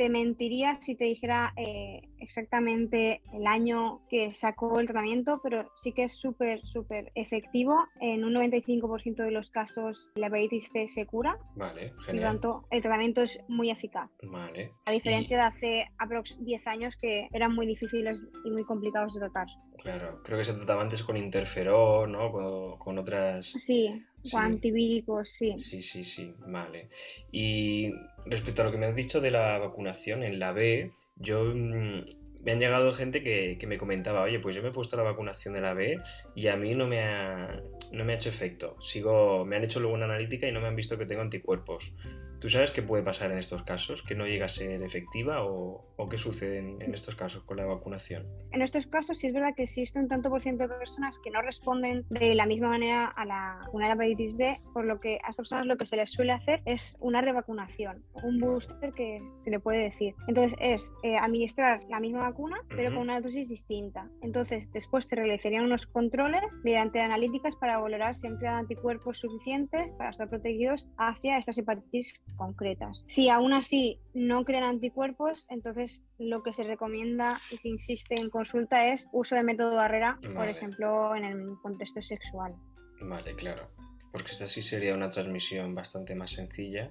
te 0.00 0.08
mentiría 0.08 0.76
si 0.76 0.94
te 0.94 1.04
dijera 1.04 1.52
eh, 1.58 2.00
exactamente 2.20 3.20
el 3.34 3.46
año 3.46 4.00
que 4.08 4.32
sacó 4.32 4.80
el 4.80 4.86
tratamiento, 4.86 5.40
pero 5.42 5.70
sí 5.74 5.92
que 5.92 6.04
es 6.04 6.18
súper, 6.18 6.66
súper 6.66 7.12
efectivo. 7.14 7.76
En 8.00 8.24
un 8.24 8.32
95% 8.32 9.16
de 9.16 9.30
los 9.30 9.50
casos 9.50 10.10
la 10.14 10.28
hepatitis 10.28 10.70
C 10.72 10.88
se 10.88 11.04
cura. 11.04 11.36
Vale, 11.54 11.92
genial. 11.98 12.06
Por 12.06 12.14
lo 12.14 12.22
tanto, 12.22 12.66
el 12.70 12.80
tratamiento 12.80 13.20
es 13.20 13.40
muy 13.48 13.70
eficaz. 13.70 14.10
Vale. 14.22 14.72
A 14.86 14.92
diferencia 14.92 15.36
de 15.36 15.42
hace 15.42 15.84
aprox 15.98 16.42
10 16.42 16.66
años 16.66 16.96
que 16.96 17.28
eran 17.32 17.54
muy 17.54 17.66
difíciles 17.66 18.24
y 18.46 18.50
muy 18.50 18.64
complicados 18.64 19.12
de 19.12 19.20
tratar. 19.20 19.48
Claro, 19.82 20.20
creo 20.22 20.38
que 20.38 20.44
se 20.44 20.54
trataba 20.54 20.82
antes 20.82 21.02
con 21.02 21.16
interferón, 21.16 22.12
¿no? 22.12 22.76
Con, 22.78 22.98
otras... 22.98 23.46
Sí, 23.46 24.04
con 24.30 24.42
antivíricos, 24.42 25.28
sí. 25.30 25.58
Sí, 25.58 25.80
sí, 25.80 26.04
sí, 26.04 26.34
vale. 26.46 26.90
Y 27.32 27.90
respecto 28.26 28.62
a 28.62 28.66
lo 28.66 28.72
que 28.72 28.78
me 28.78 28.86
has 28.86 28.94
dicho 28.94 29.20
de 29.20 29.30
la 29.30 29.58
vacunación 29.58 30.22
en 30.22 30.38
la 30.38 30.52
B, 30.52 30.92
yo... 31.16 31.44
Mm, 31.54 32.20
me 32.42 32.52
han 32.52 32.58
llegado 32.58 32.90
gente 32.92 33.22
que, 33.22 33.58
me 33.66 33.78
comentaba, 33.78 34.22
oye, 34.22 34.40
pues 34.40 34.56
yo 34.56 34.62
me 34.62 34.68
he 34.68 34.72
puesto 34.72 34.96
la 34.96 35.02
vacunación 35.02 35.54
de 35.54 35.60
la 35.60 35.74
B 35.74 36.00
y 36.34 36.46
a 36.46 36.56
mí 36.56 36.74
no 36.74 36.86
me 36.86 37.02
ha, 37.02 37.60
no 37.92 38.04
me 38.04 38.12
ha 38.12 38.16
hecho 38.16 38.30
efecto. 38.30 38.80
Sigo, 38.80 39.44
me 39.44 39.56
han 39.56 39.64
hecho 39.64 39.78
luego 39.80 39.94
una 39.94 40.06
analítica 40.06 40.48
y 40.48 40.52
no 40.52 40.60
me 40.60 40.68
han 40.68 40.76
visto 40.76 40.96
que 40.96 41.04
tengo 41.04 41.20
anticuerpos. 41.20 41.92
¿Tú 42.40 42.48
sabes 42.48 42.70
qué 42.70 42.80
puede 42.80 43.02
pasar 43.02 43.30
en 43.32 43.36
estos 43.36 43.64
casos? 43.64 44.02
¿Que 44.02 44.14
no 44.14 44.26
llega 44.26 44.46
a 44.46 44.48
ser 44.48 44.82
efectiva 44.82 45.44
o, 45.44 45.84
qué 46.08 46.16
sucede 46.16 46.58
en, 46.58 46.94
estos 46.94 47.14
casos 47.14 47.44
con 47.44 47.58
la 47.58 47.66
vacunación? 47.66 48.26
En 48.50 48.62
estos 48.62 48.86
casos 48.86 49.18
sí 49.18 49.26
es 49.26 49.34
verdad 49.34 49.54
que 49.54 49.64
existe 49.64 49.98
un 49.98 50.08
tanto 50.08 50.30
por 50.30 50.40
ciento 50.40 50.66
de 50.66 50.74
personas 50.74 51.18
que 51.18 51.30
no 51.30 51.42
responden 51.42 52.06
de 52.08 52.34
la 52.34 52.46
misma 52.46 52.70
manera 52.70 53.04
a 53.04 53.26
la 53.26 53.58
vacuna 53.60 53.88
de 53.88 53.92
hepatitis 53.92 54.36
B, 54.38 54.58
por 54.72 54.86
lo 54.86 54.98
que 55.00 55.18
a 55.22 55.28
estas 55.28 55.36
personas 55.36 55.66
lo 55.66 55.76
que 55.76 55.84
se 55.84 55.96
les 55.96 56.10
suele 56.10 56.32
hacer 56.32 56.62
es 56.64 56.96
una 57.00 57.20
revacunación, 57.20 58.02
un 58.24 58.40
booster 58.40 58.92
que 58.94 59.20
se 59.44 59.50
le 59.50 59.60
puede 59.60 59.82
decir. 59.84 60.14
Entonces 60.26 60.58
es 60.60 60.94
eh, 61.02 61.18
administrar 61.18 61.82
la 61.90 62.00
misma 62.00 62.20
vacuna 62.20 62.56
pero 62.70 62.90
con 62.90 63.02
una 63.02 63.20
dosis 63.20 63.48
distinta. 63.48 64.08
Entonces 64.22 64.72
después 64.72 65.06
se 65.06 65.14
realizarían 65.14 65.64
unos 65.64 65.86
controles 65.86 66.42
mediante 66.64 67.00
analíticas 67.00 67.54
para 67.56 67.78
valorar 67.78 68.14
si 68.14 68.26
han 68.26 68.38
creado 68.38 68.58
anticuerpos 68.60 69.18
suficientes 69.18 69.92
para 69.98 70.10
estar 70.10 70.30
protegidos 70.30 70.88
hacia 70.96 71.36
estas 71.36 71.58
hepatitis 71.58 72.14
concretas. 72.36 73.02
Si 73.06 73.28
aún 73.28 73.52
así 73.52 73.98
no 74.14 74.44
crean 74.44 74.64
anticuerpos, 74.64 75.46
entonces 75.50 76.02
lo 76.18 76.42
que 76.42 76.52
se 76.52 76.64
recomienda 76.64 77.40
y 77.50 77.56
se 77.58 77.68
insiste 77.68 78.20
en 78.20 78.30
consulta 78.30 78.92
es 78.92 79.08
uso 79.12 79.34
de 79.34 79.42
método 79.42 79.76
barrera, 79.76 80.18
por 80.34 80.48
ejemplo, 80.48 81.14
en 81.14 81.24
el 81.24 81.56
contexto 81.62 82.02
sexual. 82.02 82.54
Vale, 83.00 83.34
claro. 83.34 83.68
Porque 84.12 84.32
esta 84.32 84.48
sí 84.48 84.62
sería 84.62 84.94
una 84.94 85.08
transmisión 85.08 85.74
bastante 85.74 86.14
más 86.14 86.32
sencilla 86.32 86.90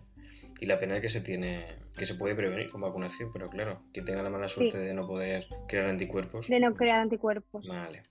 y 0.62 0.66
la 0.66 0.80
pena 0.80 0.98
es 0.98 1.02
que 1.02 1.10
se 1.10 1.22
tiene 1.22 1.66
que 1.98 2.06
se 2.06 2.16
puede 2.16 2.36
prevenir 2.36 2.70
con 2.70 2.82
vacunación, 2.82 3.30
pero 3.32 3.50
claro, 3.50 3.82
que 3.94 4.02
tenga 4.02 4.24
la 4.24 4.30
mala 4.30 4.48
suerte 4.48 4.78
de 4.78 4.94
no 4.94 5.06
poder 5.06 5.48
crear 5.68 5.88
anticuerpos. 5.88 6.48
De 6.48 6.60
no 6.60 6.74
crear 6.74 7.00
anticuerpos. 7.02 7.68
Vale. 7.68 8.04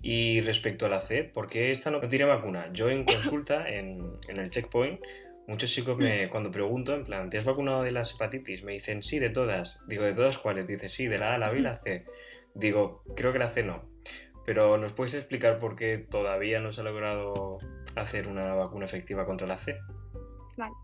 Y 0.00 0.40
respecto 0.40 0.86
a 0.86 0.88
la 0.88 1.00
C, 1.00 1.24
¿por 1.24 1.48
qué 1.48 1.70
esta 1.70 1.90
no 1.90 2.00
tiene 2.08 2.24
vacuna? 2.24 2.70
Yo 2.72 2.88
en 2.88 3.04
consulta, 3.04 3.68
en, 3.68 4.18
en 4.28 4.38
el 4.38 4.50
checkpoint, 4.50 5.00
Muchos 5.46 5.70
chicos 5.70 5.98
me, 5.98 6.30
cuando 6.30 6.50
pregunto, 6.50 6.94
en 6.94 7.04
plan, 7.04 7.28
¿te 7.28 7.38
has 7.38 7.44
vacunado 7.44 7.82
de 7.82 7.92
las 7.92 8.14
hepatitis? 8.14 8.64
Me 8.64 8.72
dicen, 8.72 9.02
sí, 9.02 9.18
de 9.18 9.30
todas. 9.30 9.80
Digo, 9.86 10.04
¿de 10.04 10.14
todas 10.14 10.38
cuáles? 10.38 10.66
Dice, 10.66 10.88
sí, 10.88 11.06
de 11.06 11.18
la 11.18 11.34
A, 11.34 11.38
la 11.38 11.50
B 11.50 11.58
y 11.58 11.62
la 11.62 11.76
C. 11.76 12.06
Digo, 12.54 13.02
creo 13.14 13.32
que 13.32 13.38
la 13.38 13.50
C 13.50 13.62
no. 13.62 13.84
Pero 14.46 14.78
¿nos 14.78 14.92
puedes 14.92 15.14
explicar 15.14 15.58
por 15.58 15.76
qué 15.76 15.98
todavía 15.98 16.60
no 16.60 16.72
se 16.72 16.80
ha 16.80 16.84
logrado 16.84 17.58
hacer 17.96 18.28
una 18.28 18.54
vacuna 18.54 18.84
efectiva 18.86 19.26
contra 19.26 19.46
la 19.46 19.56
C? 19.56 19.76
Vale, 20.56 20.74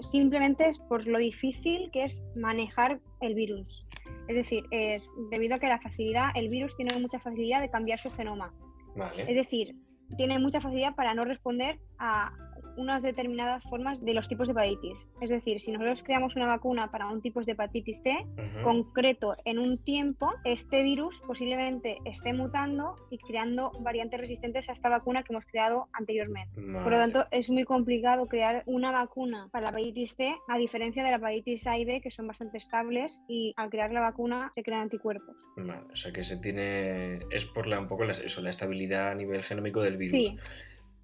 simplemente 0.00 0.68
es 0.68 0.78
por 0.78 1.06
lo 1.06 1.18
difícil 1.18 1.90
que 1.92 2.04
es 2.04 2.22
manejar 2.36 3.00
el 3.20 3.34
virus. 3.34 3.86
Es 4.28 4.36
decir, 4.36 4.64
es 4.70 5.10
debido 5.30 5.54
a 5.54 5.58
que 5.58 5.66
la 5.66 5.80
facilidad, 5.80 6.30
el 6.34 6.48
virus 6.50 6.76
tiene 6.76 6.98
mucha 6.98 7.18
facilidad 7.18 7.62
de 7.62 7.70
cambiar 7.70 7.98
su 7.98 8.10
genoma. 8.10 8.52
Vale. 8.94 9.22
Es 9.22 9.34
decir, 9.34 9.76
tiene 10.16 10.38
mucha 10.38 10.60
facilidad 10.60 10.94
para 10.94 11.14
no 11.14 11.24
responder 11.24 11.78
a 11.98 12.32
unas 12.76 13.02
determinadas 13.02 13.64
formas 13.64 14.04
de 14.04 14.14
los 14.14 14.28
tipos 14.28 14.48
de 14.48 14.52
hepatitis. 14.52 15.08
Es 15.20 15.30
decir, 15.30 15.60
si 15.60 15.72
nosotros 15.72 16.02
creamos 16.02 16.36
una 16.36 16.46
vacuna 16.46 16.90
para 16.90 17.08
un 17.08 17.20
tipo 17.20 17.42
de 17.42 17.52
hepatitis 17.52 18.00
C 18.02 18.26
concreto 18.62 19.36
en 19.44 19.58
un 19.58 19.78
tiempo, 19.78 20.30
este 20.44 20.82
virus 20.82 21.20
posiblemente 21.26 21.98
esté 22.04 22.32
mutando 22.32 22.96
y 23.10 23.18
creando 23.18 23.72
variantes 23.80 24.20
resistentes 24.20 24.68
a 24.68 24.72
esta 24.72 24.88
vacuna 24.88 25.22
que 25.22 25.32
hemos 25.32 25.46
creado 25.46 25.88
anteriormente. 25.92 26.54
Por 26.54 26.90
lo 26.90 26.96
tanto, 26.96 27.26
es 27.30 27.50
muy 27.50 27.64
complicado 27.64 28.26
crear 28.26 28.62
una 28.66 28.92
vacuna 28.92 29.48
para 29.50 29.64
la 29.64 29.70
hepatitis 29.70 30.14
C, 30.16 30.34
a 30.48 30.58
diferencia 30.58 31.02
de 31.04 31.10
la 31.10 31.16
hepatitis 31.16 31.66
A 31.66 31.78
y 31.78 31.84
B, 31.84 32.00
que 32.00 32.10
son 32.10 32.26
bastante 32.26 32.58
estables 32.58 33.22
y 33.28 33.54
al 33.56 33.70
crear 33.70 33.92
la 33.92 34.00
vacuna 34.00 34.50
se 34.54 34.62
crean 34.62 34.82
anticuerpos. 34.82 35.36
o 35.56 35.96
sea 35.96 36.12
que 36.12 36.24
se 36.24 36.38
tiene. 36.38 37.20
Es 37.30 37.44
por 37.46 37.66
la, 37.66 37.80
un 37.80 37.86
poco 37.86 38.04
la, 38.04 38.12
eso, 38.12 38.40
la 38.40 38.50
estabilidad 38.50 39.10
a 39.10 39.14
nivel 39.14 39.42
genómico 39.42 39.80
del 39.80 39.96
virus. 39.96 40.12
Sí. 40.12 40.38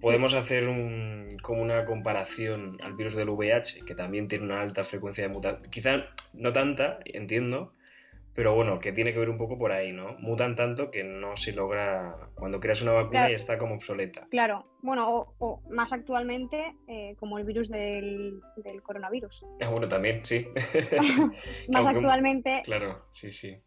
Podemos 0.00 0.34
hacer 0.34 0.68
un, 0.68 1.36
como 1.42 1.62
una 1.62 1.84
comparación 1.84 2.78
al 2.82 2.94
virus 2.94 3.14
del 3.14 3.30
VIH, 3.30 3.84
que 3.84 3.94
también 3.94 4.28
tiene 4.28 4.44
una 4.44 4.60
alta 4.60 4.84
frecuencia 4.84 5.24
de 5.24 5.32
mutación. 5.32 5.70
Quizá 5.70 6.04
no 6.34 6.52
tanta, 6.52 7.00
entiendo, 7.04 7.72
pero 8.34 8.54
bueno, 8.54 8.78
que 8.78 8.92
tiene 8.92 9.12
que 9.12 9.18
ver 9.18 9.30
un 9.30 9.38
poco 9.38 9.58
por 9.58 9.72
ahí, 9.72 9.92
¿no? 9.92 10.16
Mutan 10.18 10.54
tanto 10.54 10.92
que 10.92 11.02
no 11.02 11.36
se 11.36 11.52
logra, 11.52 12.30
cuando 12.34 12.60
creas 12.60 12.82
una 12.82 12.92
vacuna 12.92 13.30
y 13.30 13.34
está 13.34 13.58
como 13.58 13.74
obsoleta. 13.74 14.28
Claro, 14.30 14.66
bueno, 14.82 15.34
o, 15.38 15.62
más 15.70 15.92
actualmente 15.92 16.76
eh, 16.86 17.16
como 17.18 17.38
el 17.38 17.44
virus 17.44 17.68
del, 17.68 18.40
del 18.56 18.82
coronavirus. 18.82 19.44
Ah, 19.60 19.68
bueno, 19.68 19.88
también, 19.88 20.24
sí. 20.24 20.46
más 21.68 21.86
actualmente. 21.86 22.62
Claro, 22.64 23.06
sí, 23.10 23.32
sí 23.32 23.58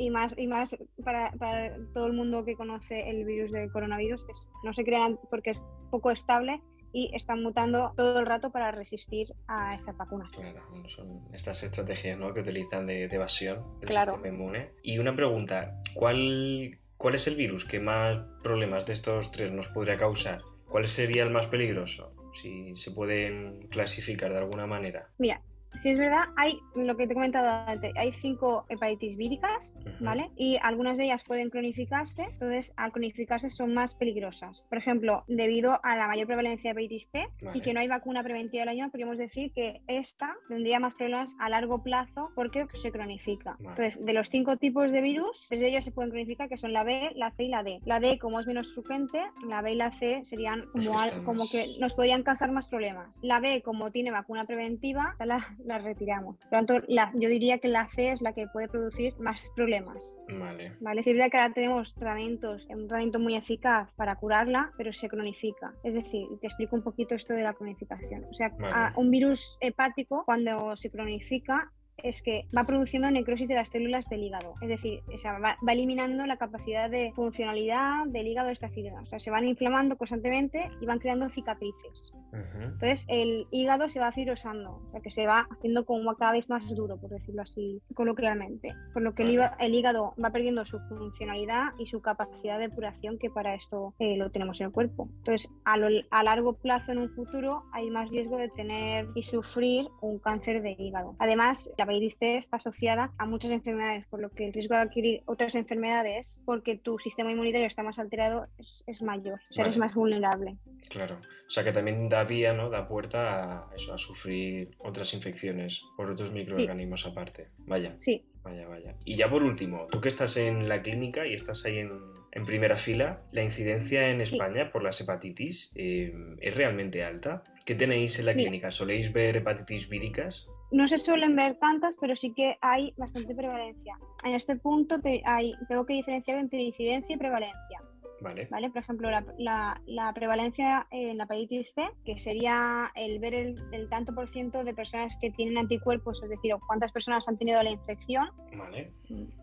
y 0.00 0.08
más, 0.08 0.34
y 0.38 0.46
más 0.46 0.74
para, 1.04 1.30
para, 1.32 1.76
todo 1.92 2.06
el 2.06 2.14
mundo 2.14 2.44
que 2.44 2.54
conoce 2.54 3.10
el 3.10 3.24
virus 3.26 3.52
del 3.52 3.70
coronavirus, 3.70 4.26
no 4.64 4.72
se 4.72 4.82
crean 4.82 5.18
porque 5.28 5.50
es 5.50 5.66
poco 5.90 6.10
estable 6.10 6.62
y 6.92 7.14
están 7.14 7.42
mutando 7.42 7.92
todo 7.96 8.18
el 8.18 8.26
rato 8.26 8.50
para 8.50 8.72
resistir 8.72 9.28
a 9.46 9.74
estas 9.74 9.96
vacunas. 9.98 10.32
Claro, 10.32 10.62
son 10.88 11.20
estas 11.34 11.62
estrategias 11.62 12.18
¿no? 12.18 12.32
que 12.32 12.40
utilizan 12.40 12.86
de, 12.86 13.04
evasión 13.04 13.78
del 13.80 13.92
sistema 13.92 14.28
inmune. 14.28 14.70
Y 14.82 14.98
una 14.98 15.14
pregunta, 15.14 15.82
¿cuál, 15.94 16.78
¿cuál 16.96 17.14
es 17.14 17.26
el 17.26 17.36
virus 17.36 17.66
que 17.66 17.78
más 17.78 18.24
problemas 18.42 18.86
de 18.86 18.94
estos 18.94 19.30
tres 19.30 19.52
nos 19.52 19.68
podría 19.68 19.98
causar? 19.98 20.40
¿Cuál 20.66 20.88
sería 20.88 21.24
el 21.24 21.30
más 21.30 21.46
peligroso? 21.46 22.14
Si 22.40 22.74
se 22.76 22.90
pueden 22.90 23.68
clasificar 23.68 24.32
de 24.32 24.38
alguna 24.38 24.66
manera. 24.66 25.10
Mira, 25.18 25.42
Sí, 25.74 25.90
es 25.90 25.98
verdad, 25.98 26.24
hay 26.36 26.58
lo 26.74 26.96
que 26.96 27.06
te 27.06 27.12
he 27.12 27.14
comentado 27.14 27.48
antes, 27.66 27.92
hay 27.96 28.12
cinco 28.12 28.66
hepatitis 28.68 29.16
víricas, 29.16 29.78
¿vale? 30.00 30.30
Y 30.36 30.58
algunas 30.62 30.98
de 30.98 31.04
ellas 31.04 31.24
pueden 31.24 31.50
cronificarse, 31.50 32.24
entonces 32.24 32.74
al 32.76 32.92
cronificarse 32.92 33.48
son 33.48 33.72
más 33.72 33.94
peligrosas. 33.94 34.66
Por 34.68 34.78
ejemplo, 34.78 35.24
debido 35.28 35.80
a 35.82 35.96
la 35.96 36.08
mayor 36.08 36.26
prevalencia 36.26 36.72
de 36.74 36.80
hepatitis 36.80 37.08
C 37.12 37.28
y 37.54 37.60
que 37.60 37.72
no 37.72 37.80
hay 37.80 37.88
vacuna 37.88 38.22
preventiva 38.22 38.62
del 38.62 38.70
año, 38.70 38.90
podríamos 38.90 39.18
decir 39.18 39.52
que 39.52 39.80
esta 39.86 40.34
tendría 40.48 40.80
más 40.80 40.94
problemas 40.94 41.36
a 41.38 41.48
largo 41.48 41.82
plazo 41.82 42.30
porque 42.34 42.66
se 42.74 42.90
cronifica. 42.90 43.56
Entonces, 43.60 44.04
de 44.04 44.12
los 44.12 44.28
cinco 44.28 44.56
tipos 44.56 44.90
de 44.90 45.00
virus, 45.00 45.46
tres 45.48 45.60
de 45.60 45.68
ellos 45.68 45.84
se 45.84 45.92
pueden 45.92 46.10
cronificar, 46.10 46.48
que 46.48 46.56
son 46.56 46.72
la 46.72 46.84
B, 46.84 47.12
la 47.14 47.30
C 47.30 47.44
y 47.44 47.48
la 47.48 47.62
D. 47.62 47.80
La 47.84 48.00
D, 48.00 48.18
como 48.18 48.40
es 48.40 48.46
menos 48.46 48.72
frecuente, 48.74 49.22
la 49.46 49.62
B 49.62 49.72
y 49.72 49.76
la 49.76 49.92
C 49.92 50.24
serían 50.24 50.66
como, 50.72 50.96
como 51.24 51.48
que 51.48 51.76
nos 51.78 51.94
podrían 51.94 52.22
causar 52.22 52.50
más 52.50 52.66
problemas. 52.66 53.18
La 53.22 53.40
B, 53.40 53.62
como 53.62 53.90
tiene 53.90 54.10
vacuna 54.10 54.44
preventiva, 54.44 55.14
la 55.30 55.38
la 55.64 55.78
retiramos. 55.78 56.36
Por 56.36 56.44
lo 56.46 56.50
tanto, 56.50 56.80
la, 56.88 57.12
yo 57.14 57.28
diría 57.28 57.58
que 57.58 57.68
la 57.68 57.86
C 57.88 58.12
es 58.12 58.22
la 58.22 58.32
que 58.32 58.46
puede 58.48 58.68
producir 58.68 59.18
más 59.18 59.50
problemas. 59.54 60.16
Vale. 60.28 60.72
¿Vale? 60.80 61.00
Es 61.00 61.06
verdad 61.06 61.30
que 61.30 61.38
ahora 61.38 61.54
tenemos 61.54 61.94
tratamientos, 61.94 62.66
un 62.68 62.88
tratamiento 62.88 63.18
muy 63.18 63.34
eficaz 63.34 63.92
para 63.94 64.16
curarla, 64.16 64.72
pero 64.76 64.92
se 64.92 65.08
cronifica. 65.08 65.74
Es 65.82 65.94
decir, 65.94 66.26
te 66.40 66.46
explico 66.46 66.76
un 66.76 66.82
poquito 66.82 67.14
esto 67.14 67.34
de 67.34 67.42
la 67.42 67.54
cronificación. 67.54 68.24
O 68.24 68.34
sea, 68.34 68.52
un 68.96 69.10
virus 69.10 69.58
hepático, 69.60 70.24
cuando 70.24 70.76
se 70.76 70.90
cronifica, 70.90 71.72
es 72.04 72.22
que 72.22 72.46
va 72.56 72.64
produciendo 72.64 73.10
necrosis 73.10 73.48
de 73.48 73.54
las 73.54 73.68
células 73.68 74.08
del 74.08 74.24
hígado, 74.24 74.54
es 74.60 74.68
decir, 74.68 75.00
va, 75.26 75.56
eliminando 75.72 76.26
la 76.26 76.36
capacidad 76.36 76.90
de 76.90 77.12
funcionalidad 77.14 78.06
del 78.06 78.28
hígado 78.28 78.48
de 78.48 78.54
esta 78.54 78.68
célula, 78.68 79.00
o 79.00 79.06
sea, 79.06 79.18
se 79.18 79.30
van 79.30 79.46
inflamando 79.46 79.96
constantemente 79.96 80.70
y 80.80 80.86
van 80.86 80.98
creando 80.98 81.28
cicatrices. 81.28 82.12
Entonces, 82.32 83.04
el 83.08 83.46
hígado 83.50 83.88
se 83.88 84.00
va 84.00 84.12
fibrosando, 84.12 84.82
o 84.86 84.90
sea, 84.90 85.00
que 85.00 85.10
se 85.10 85.26
va 85.26 85.48
haciendo 85.50 85.84
como 85.84 86.14
cada 86.14 86.32
vez 86.32 86.48
más 86.48 86.68
duro, 86.74 86.96
por 86.96 87.10
decirlo 87.10 87.42
así 87.42 87.82
coloquialmente, 87.94 88.74
por 88.92 89.02
lo 89.02 89.14
que 89.14 89.22
el, 89.22 89.74
hígado 89.74 90.14
va 90.22 90.30
perdiendo 90.30 90.64
su 90.64 90.78
funcionalidad 90.78 91.72
y 91.78 91.86
su 91.86 92.00
capacidad 92.00 92.58
de 92.58 92.68
depuración 92.68 93.18
que 93.18 93.30
para 93.30 93.54
esto 93.54 93.94
eh, 93.98 94.16
lo 94.16 94.30
tenemos 94.30 94.60
en 94.60 94.66
el 94.66 94.72
cuerpo. 94.72 95.08
Entonces, 95.18 95.50
a, 95.64 95.76
a 96.10 96.22
largo 96.22 96.54
plazo 96.54 96.92
en 96.92 96.98
un 96.98 97.10
futuro 97.10 97.64
hay 97.72 97.90
más 97.90 98.10
riesgo 98.10 98.36
de 98.36 98.48
tener 98.48 99.08
y 99.14 99.22
sufrir 99.22 99.88
un 100.00 100.18
cáncer 100.18 100.62
de 100.62 100.76
hígado. 100.78 101.14
Además, 101.18 101.72
la 101.76 101.86
C 101.90 102.36
está 102.36 102.56
asociada 102.56 103.12
a 103.18 103.26
muchas 103.26 103.50
enfermedades, 103.50 104.06
por 104.06 104.20
lo 104.20 104.30
que 104.30 104.46
el 104.46 104.52
riesgo 104.52 104.74
de 104.74 104.82
adquirir 104.82 105.22
otras 105.26 105.54
enfermedades, 105.54 106.42
porque 106.46 106.76
tu 106.76 106.98
sistema 106.98 107.30
inmunitario 107.30 107.66
está 107.66 107.82
más 107.82 107.98
alterado, 107.98 108.46
es, 108.58 109.02
mayor, 109.02 109.40
o 109.50 109.52
sea, 109.52 109.64
eres 109.64 109.78
más 109.78 109.94
vulnerable. 109.94 110.56
Claro, 110.88 111.18
o 111.46 111.50
sea 111.50 111.64
que 111.64 111.72
también 111.72 112.08
da 112.08 112.24
vía, 112.24 112.52
¿no? 112.52 112.70
Da 112.70 112.86
puerta 112.86 113.68
a 113.70 113.74
eso, 113.74 113.92
a 113.92 113.98
sufrir 113.98 114.70
otras 114.78 115.12
infecciones 115.14 115.82
por 115.96 116.10
otros 116.10 116.32
microorganismos 116.32 117.06
aparte. 117.06 117.48
Vaya. 117.58 117.94
Sí. 117.98 118.24
Vaya, 118.42 118.66
vaya. 118.66 118.96
Y 119.04 119.16
ya 119.16 119.28
por 119.28 119.42
último, 119.42 119.86
tú 119.90 120.00
que 120.00 120.08
estás 120.08 120.36
en 120.38 120.68
la 120.68 120.80
clínica 120.80 121.26
y 121.26 121.34
estás 121.34 121.64
ahí 121.66 121.78
en, 121.78 121.90
en 122.32 122.44
primera 122.44 122.76
fila, 122.76 123.22
¿la 123.32 123.42
incidencia 123.42 124.08
en 124.08 124.20
España 124.20 124.70
por 124.70 124.82
las 124.82 125.00
hepatitis 125.00 125.72
eh, 125.74 126.14
es 126.40 126.54
realmente 126.54 127.04
alta? 127.04 127.42
¿Qué 127.64 127.74
tenéis 127.74 128.18
en 128.18 128.26
la 128.26 128.34
clínica? 128.34 128.70
¿Soléis 128.70 129.12
ver 129.12 129.36
hepatitis 129.36 129.88
víricas? 129.88 130.46
No 130.70 130.86
se 130.86 130.98
suelen 130.98 131.34
ver 131.34 131.56
tantas, 131.56 131.96
pero 132.00 132.14
sí 132.14 132.32
que 132.32 132.56
hay 132.60 132.94
bastante 132.96 133.34
prevalencia. 133.34 133.96
En 134.24 134.34
este 134.34 134.56
punto 134.56 135.00
hay, 135.24 135.54
tengo 135.68 135.84
que 135.84 135.94
diferenciar 135.94 136.38
entre 136.38 136.62
incidencia 136.62 137.14
y 137.14 137.18
prevalencia. 137.18 137.80
Vale. 138.20 138.48
¿vale? 138.50 138.70
Por 138.70 138.82
ejemplo, 138.82 139.10
la, 139.10 139.82
la, 139.86 140.12
prevalencia 140.12 140.86
en 140.90 141.18
la 141.18 141.24
hepatitis 141.24 141.72
C, 141.74 141.88
que 142.04 142.18
sería 142.18 142.90
el 142.94 143.18
ver 143.18 143.34
el, 143.34 143.88
tanto 143.88 144.14
por 144.14 144.28
ciento 144.28 144.62
de 144.64 144.74
personas 144.74 145.16
que 145.20 145.30
tienen 145.30 145.58
anticuerpos, 145.58 146.22
es 146.22 146.28
decir, 146.28 146.54
cuántas 146.66 146.92
personas 146.92 147.28
han 147.28 147.36
tenido 147.36 147.62
la 147.62 147.70
infección 147.70 148.28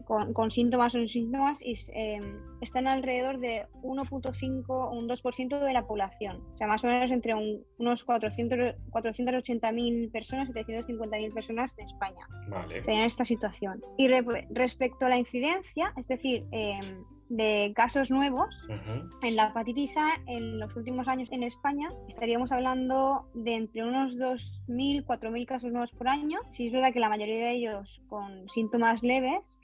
con, 0.05 0.34
con, 0.34 0.51
síntomas 0.51 0.96
o 0.96 1.00
sin 1.00 1.10
síntomas, 1.10 1.62
y 1.62 1.75
eh, 1.93 2.22
están 2.62 2.88
alrededor 2.88 3.39
de 3.39 3.65
1.5 3.81 4.63
o 4.67 4.91
un 4.91 5.10
2% 5.10 5.60
de 5.60 5.74
la 5.74 5.86
población. 5.86 6.43
O 6.53 6.57
sea, 6.57 6.67
más 6.67 6.84
o 6.84 6.88
menos 6.88 7.12
entre 7.12 7.34
unos 7.77 8.03
400, 8.03 8.75
480.000 8.91 10.12
personas 10.12 10.50
y 10.50 10.53
750.000 10.53 11.34
personas 11.34 11.77
en 11.77 11.86
España. 11.86 12.27
Vale. 12.50 12.84
En 12.86 13.01
esta 13.01 13.25
situación. 13.25 13.81
Y 13.98 14.07
respecto 14.07 15.05
a 15.05 15.10
la 15.10 15.17
incidencia, 15.17 15.93
es 15.98 16.07
decir, 16.07 16.46
eh, 16.51 16.79
de 17.29 17.74
casos 17.75 18.12
nuevos 18.12 18.67
en 19.22 19.36
la 19.36 19.48
hepatitis 19.48 19.98
A 19.98 20.22
en 20.27 20.60
los 20.60 20.75
últimos 20.75 21.07
años 21.07 21.29
en 21.31 21.43
España 21.43 21.89
estaríamos 22.07 22.51
hablando 22.51 23.29
de 23.34 23.55
entre 23.55 23.84
unos 23.84 24.17
2.000, 24.17 25.05
4.000 25.05 25.46
casos 25.46 25.72
nuevos 25.72 25.91
por 25.91 26.07
año. 26.07 26.39
Sí 26.51 26.67
es 26.67 26.72
verdad 26.72 26.93
que 26.93 27.00
la 27.00 27.10
mayoría 27.10 27.48
de 27.48 27.51
ellos 27.51 28.01
con 28.07 28.48
síntomas 28.48 29.03
leves 29.03 29.62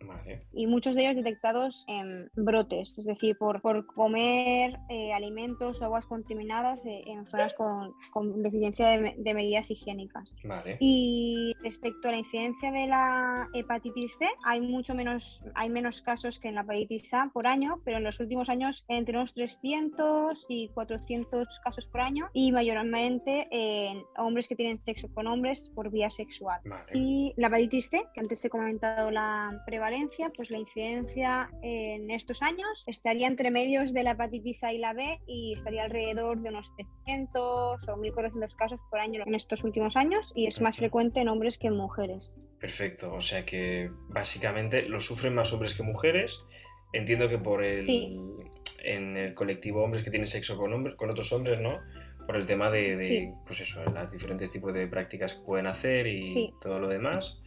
y 0.53 0.67
muchos 0.67 0.95
de 0.95 1.03
ellos 1.03 1.15
detectados 1.15 1.85
en 1.87 2.29
brotes, 2.35 2.97
es 2.97 3.05
decir, 3.05 3.37
por, 3.37 3.61
por 3.61 3.85
comer 3.85 4.79
eh, 4.89 5.13
alimentos 5.13 5.81
o 5.81 5.85
aguas 5.85 6.05
contaminadas 6.05 6.85
eh, 6.85 7.03
en 7.07 7.25
zonas 7.27 7.53
con, 7.53 7.93
con 8.11 8.41
deficiencia 8.41 8.89
de, 8.89 9.15
de, 9.17 9.33
medidas 9.33 9.71
higiénicas. 9.71 10.33
Y 10.79 11.55
respecto 11.63 12.09
a 12.09 12.11
la 12.11 12.17
incidencia 12.17 12.71
de 12.71 12.87
la 12.87 13.47
hepatitis 13.53 14.17
C, 14.17 14.27
hay 14.45 14.61
mucho 14.61 14.93
menos, 14.93 15.43
hay 15.55 15.69
menos 15.69 16.01
casos 16.01 16.39
que 16.39 16.49
en 16.49 16.55
la 16.55 16.61
hepatitis 16.61 17.13
A 17.13 17.29
por 17.33 17.47
año 17.47 17.52
pero 17.83 17.97
en 17.97 18.03
los 18.03 18.19
últimos 18.19 18.49
años 18.49 18.85
entre 18.87 19.17
unos 19.17 19.33
300 19.33 20.45
y 20.49 20.69
400 20.69 21.59
casos 21.59 21.87
por 21.87 22.01
año 22.01 22.29
y 22.33 22.51
mayormente 22.51 23.47
en 23.51 24.03
hombres 24.17 24.47
que 24.47 24.55
tienen 24.55 24.79
sexo 24.79 25.07
con 25.13 25.27
hombres 25.27 25.69
por 25.73 25.91
vía 25.91 26.09
sexual. 26.09 26.61
Y 26.93 27.33
la 27.37 27.47
hepatitis 27.47 27.89
C, 27.89 28.03
que 28.13 28.21
antes 28.21 28.43
he 28.43 28.49
comentado 28.49 29.11
la 29.11 29.61
prevalencia, 29.65 30.31
pues 30.35 30.49
la 30.49 30.57
incidencia 30.57 31.49
en 31.61 32.09
estos 32.11 32.41
años 32.41 32.83
estaría 32.87 33.27
entre 33.27 33.51
medios 33.51 33.93
de 33.93 34.03
la 34.03 34.11
hepatitis 34.11 34.63
A 34.63 34.73
y 34.73 34.77
la 34.77 34.93
B 34.93 35.19
y 35.27 35.53
estaría 35.53 35.83
alrededor 35.83 36.41
de 36.41 36.49
unos 36.49 36.73
300 37.05 37.87
o 37.87 37.97
1400 37.97 38.55
casos 38.55 38.81
por 38.89 38.99
año 38.99 39.23
en 39.25 39.35
estos 39.35 39.63
últimos 39.63 39.95
años 39.95 40.31
y 40.35 40.47
es 40.47 40.61
más 40.61 40.77
frecuente 40.77 41.19
en 41.19 41.29
hombres 41.29 41.57
que 41.57 41.67
en 41.67 41.77
mujeres. 41.77 42.39
Perfecto, 42.59 43.13
o 43.13 43.21
sea 43.21 43.45
que 43.45 43.91
básicamente 44.09 44.83
lo 44.83 44.99
sufren 44.99 45.35
más 45.35 45.51
hombres 45.51 45.73
que 45.73 45.83
mujeres 45.83 46.45
Entiendo 46.93 47.27
que 47.27 47.37
por 47.37 47.63
el. 47.63 47.85
En 48.85 49.15
el 49.15 49.33
colectivo 49.33 49.83
hombres 49.83 50.03
que 50.03 50.09
tienen 50.09 50.27
sexo 50.27 50.57
con 50.57 50.73
hombres, 50.73 50.95
con 50.95 51.09
otros 51.09 51.31
hombres, 51.31 51.59
¿no? 51.59 51.79
Por 52.33 52.41
el 52.41 52.47
tema 52.47 52.71
de, 52.71 53.31
pues 53.45 53.61
eso, 53.61 53.83
los 53.83 54.11
diferentes 54.11 54.49
tipos 54.49 54.73
de 54.73 54.87
prácticas 54.87 55.33
que 55.33 55.41
pueden 55.41 55.67
hacer 55.67 56.07
y 56.07 56.51
todo 56.59 56.79
lo 56.79 56.87
demás. 56.87 57.37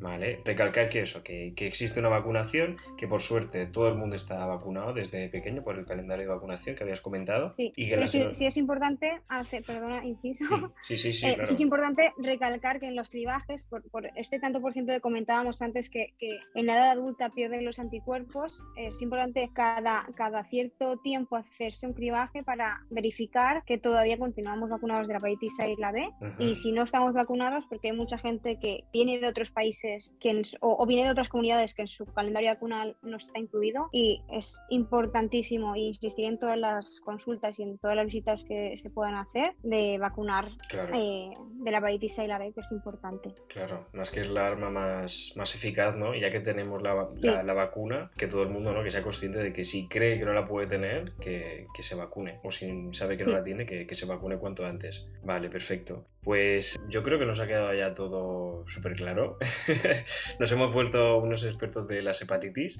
Vale, 0.00 0.40
recalcar 0.46 0.88
que 0.88 1.02
eso, 1.02 1.22
que, 1.22 1.52
existe 1.58 2.00
una 2.00 2.08
vacunación, 2.08 2.78
que 2.96 3.06
por 3.06 3.20
suerte 3.20 3.66
todo 3.66 3.88
el 3.88 3.96
mundo 3.96 4.16
está 4.16 4.46
vacunado 4.46 4.94
desde 4.94 5.28
pequeño 5.28 5.62
por 5.62 5.78
el 5.78 5.84
calendario 5.84 6.24
de 6.26 6.32
vacunación 6.32 6.74
que 6.74 6.84
habías 6.84 7.02
comentado. 7.02 7.52
Sí, 7.52 7.72
y 7.76 7.90
que 7.90 8.08
sí, 8.08 8.46
es 8.46 8.56
importante 8.56 9.20
hacer, 9.28 9.62
perdona, 9.62 10.02
inciso. 10.06 10.72
Sí, 10.84 10.96
sí, 10.96 11.12
sí, 11.12 11.26
eh, 11.26 11.36
sí, 11.42 11.54
es 11.54 11.60
importante 11.60 12.12
recalcar 12.16 12.80
que 12.80 12.86
en 12.86 12.96
los 12.96 13.10
cribajes, 13.10 13.64
por, 13.64 13.82
este 14.16 14.40
tanto 14.40 14.62
por 14.62 14.72
ciento 14.72 14.92
que 14.92 15.00
comentábamos 15.00 15.60
antes 15.60 15.90
que, 15.90 16.14
en 16.54 16.66
la 16.66 16.74
edad 16.76 16.90
adulta 16.92 17.28
pierden 17.28 17.66
los 17.66 17.78
anticuerpos, 17.78 18.64
es 18.76 19.02
importante 19.02 19.50
cada, 19.52 20.06
cada 20.14 20.44
cierto 20.44 20.96
tiempo 20.96 21.36
hacerse 21.36 21.86
un 21.86 21.92
cribaje 21.92 22.42
para 22.42 22.86
verificar 22.88 23.64
que 23.66 23.76
todavía 23.76 24.16
continuamos 24.30 24.70
vacunados 24.70 25.08
de 25.08 25.14
la 25.14 25.18
hepatitis 25.18 25.58
A 25.58 25.68
y 25.68 25.74
la 25.74 25.90
B. 25.90 26.08
Y 26.38 26.54
si 26.54 26.70
no 26.70 26.84
estamos 26.84 27.12
vacunados, 27.14 27.66
porque 27.66 27.88
hay 27.88 27.96
mucha 27.96 28.16
gente 28.16 28.60
que 28.60 28.84
viene 28.92 29.18
de 29.18 29.26
otros 29.26 29.50
países 29.50 30.14
que 30.20 30.42
o, 30.60 30.86
viene 30.86 31.04
de 31.04 31.10
otras 31.10 31.28
comunidades 31.28 31.74
que 31.74 31.82
en 31.82 31.88
su 31.88 32.06
calendario 32.06 32.50
vacunal 32.50 32.96
no 33.02 33.16
está 33.16 33.40
incluido 33.40 33.88
y 33.90 34.22
es 34.30 34.62
importantísimo 34.68 35.74
insistir 35.74 36.26
en 36.26 36.38
todas 36.38 36.56
las 36.56 37.00
consultas 37.00 37.58
y 37.58 37.64
en 37.64 37.78
todas 37.78 37.96
las 37.96 38.06
visitas 38.06 38.44
que 38.44 38.78
se 38.78 38.88
puedan 38.88 39.16
hacer 39.16 39.54
de 39.64 39.98
vacunar 39.98 40.48
eh, 40.94 41.30
de 41.64 41.70
la 41.70 41.78
hepatitis 41.78 42.20
A 42.20 42.24
y 42.24 42.28
la 42.28 42.38
B, 42.38 42.52
que 42.52 42.60
es 42.60 42.70
importante. 42.70 43.34
Claro, 43.48 43.88
más 43.92 44.10
que 44.10 44.20
es 44.20 44.30
la 44.30 44.46
arma 44.46 44.70
más, 44.70 45.32
más 45.34 45.54
eficaz, 45.56 45.96
¿no? 45.96 46.14
Y 46.14 46.20
ya 46.20 46.30
que 46.30 46.40
tenemos 46.40 46.82
la, 46.82 46.94
la, 47.20 47.52
vacuna, 47.52 48.12
que 48.16 48.28
todo 48.28 48.44
el 48.44 48.50
mundo, 48.50 48.72
¿no? 48.72 48.84
Que 48.84 48.92
sea 48.92 49.02
consciente 49.02 49.40
de 49.40 49.52
que 49.52 49.64
si 49.64 49.88
cree 49.88 50.18
que 50.18 50.24
no 50.24 50.32
la 50.32 50.46
puede 50.46 50.68
tener, 50.68 51.14
que, 51.20 51.66
que 51.74 51.82
se 51.82 51.96
vacune. 51.96 52.38
O 52.44 52.52
si 52.52 52.90
sabe 52.92 53.16
que 53.16 53.24
no 53.24 53.32
la 53.32 53.42
tiene, 53.42 53.66
que, 53.66 53.86
que 53.86 53.94
se 53.96 54.06
vacune 54.06 54.19
cuanto 54.20 54.66
antes. 54.66 55.06
Vale, 55.22 55.48
perfecto. 55.48 56.06
Pues 56.22 56.78
yo 56.88 57.02
creo 57.02 57.18
que 57.18 57.26
nos 57.26 57.40
ha 57.40 57.46
quedado 57.46 57.72
ya 57.74 57.94
todo 57.94 58.66
súper 58.68 58.94
claro. 58.94 59.38
nos 60.38 60.52
hemos 60.52 60.72
vuelto 60.72 61.18
unos 61.18 61.44
expertos 61.44 61.88
de 61.88 62.02
las 62.02 62.20
hepatitis. 62.20 62.78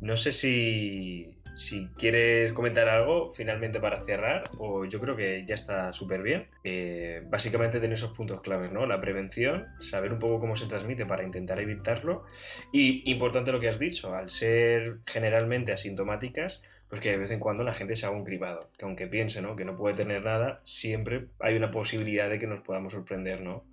No 0.00 0.16
sé 0.16 0.32
si, 0.32 1.36
si 1.56 1.88
quieres 1.98 2.52
comentar 2.52 2.88
algo 2.88 3.32
finalmente 3.32 3.80
para 3.80 4.00
cerrar, 4.00 4.44
o 4.58 4.84
yo 4.84 5.00
creo 5.00 5.16
que 5.16 5.44
ya 5.46 5.54
está 5.54 5.92
súper 5.92 6.22
bien. 6.22 6.48
Eh, 6.62 7.22
básicamente 7.28 7.80
tener 7.80 7.94
esos 7.94 8.12
puntos 8.12 8.40
claves, 8.40 8.70
¿no? 8.70 8.86
La 8.86 9.00
prevención, 9.00 9.66
saber 9.80 10.12
un 10.12 10.20
poco 10.20 10.38
cómo 10.38 10.54
se 10.54 10.66
transmite 10.66 11.06
para 11.06 11.24
intentar 11.24 11.58
evitarlo. 11.58 12.24
Y 12.72 13.10
importante 13.10 13.50
lo 13.50 13.58
que 13.58 13.68
has 13.68 13.80
dicho, 13.80 14.14
al 14.14 14.30
ser 14.30 14.98
generalmente 15.06 15.72
asintomáticas, 15.72 16.62
pues 16.88 17.00
que 17.00 17.10
de 17.10 17.16
vez 17.16 17.30
en 17.30 17.40
cuando 17.40 17.64
la 17.64 17.74
gente 17.74 17.96
se 17.96 18.06
haga 18.06 18.16
un 18.16 18.24
cribado, 18.24 18.70
que 18.78 18.84
aunque 18.84 19.06
piense 19.06 19.42
¿no? 19.42 19.56
que 19.56 19.64
no 19.64 19.76
puede 19.76 19.96
tener 19.96 20.24
nada, 20.24 20.60
siempre 20.62 21.28
hay 21.40 21.56
una 21.56 21.70
posibilidad 21.70 22.30
de 22.30 22.38
que 22.38 22.46
nos 22.46 22.60
podamos 22.62 22.92
sorprender, 22.92 23.40
¿no? 23.40 23.64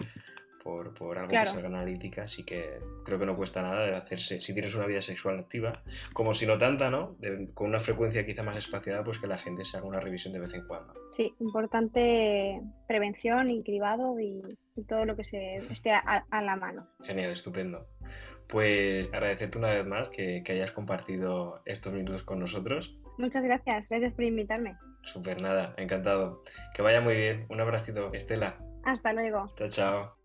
Por, 0.64 0.94
por 0.94 1.18
algo 1.18 1.30
que 1.30 1.46
salga 1.46 1.68
analítica, 1.68 2.24
así 2.24 2.46
que 2.46 2.80
creo 3.04 3.20
que 3.20 3.26
no 3.26 3.36
cuesta 3.36 3.62
nada 3.62 3.86
de 3.86 3.98
hacerse, 3.98 4.40
si 4.40 4.54
tienes 4.54 4.74
una 4.76 4.86
vida 4.86 5.02
sexual 5.02 5.38
activa, 5.38 5.74
como 6.14 6.34
si 6.34 6.46
no 6.46 6.58
tanta, 6.58 6.90
¿no? 6.90 7.18
con 7.54 7.68
una 7.68 7.82
frecuencia 7.82 8.26
quizá 8.26 8.44
más 8.44 8.56
espaciada, 8.56 9.04
pues 9.04 9.20
que 9.20 9.28
la 9.28 9.38
gente 9.38 9.66
se 9.66 9.76
haga 9.76 9.86
una 9.86 10.00
revisión 10.00 10.32
de 10.32 10.40
vez 10.40 10.54
en 10.54 10.66
cuando. 10.66 10.94
Sí, 11.12 11.36
importante 11.42 12.62
prevención 12.88 13.50
y 13.50 13.62
cribado 13.62 14.18
y, 14.22 14.42
todo 14.88 15.04
lo 15.06 15.18
que 15.18 15.26
se 15.26 15.58
esté 15.58 15.92
a, 15.92 16.42
la 16.42 16.56
mano. 16.56 16.88
Genial, 17.04 17.32
estupendo. 17.32 17.86
Pues 18.48 19.08
agradecerte 19.08 19.58
una 19.58 19.72
vez 19.72 19.86
más 19.86 20.10
que, 20.10 20.44
que 20.46 20.54
hayas 20.54 20.72
compartido 20.72 21.62
estos 21.66 21.92
minutos 21.92 22.24
con 22.24 22.40
nosotros 22.40 23.03
Muchas 23.18 23.44
gracias, 23.44 23.90
gracias 23.90 24.14
por 24.14 24.24
invitarme. 24.24 24.78
Super 25.04 25.42
nada, 25.42 25.74
encantado. 25.78 26.44
Que 26.74 26.82
vaya 26.82 27.02
muy 27.02 27.16
bien. 27.16 27.46
Un 27.50 27.62
abracito, 27.62 28.14
Estela. 28.14 28.58
Hasta 28.84 29.14
luego. 29.14 29.54
Chao, 29.56 29.70
chao. 29.70 30.24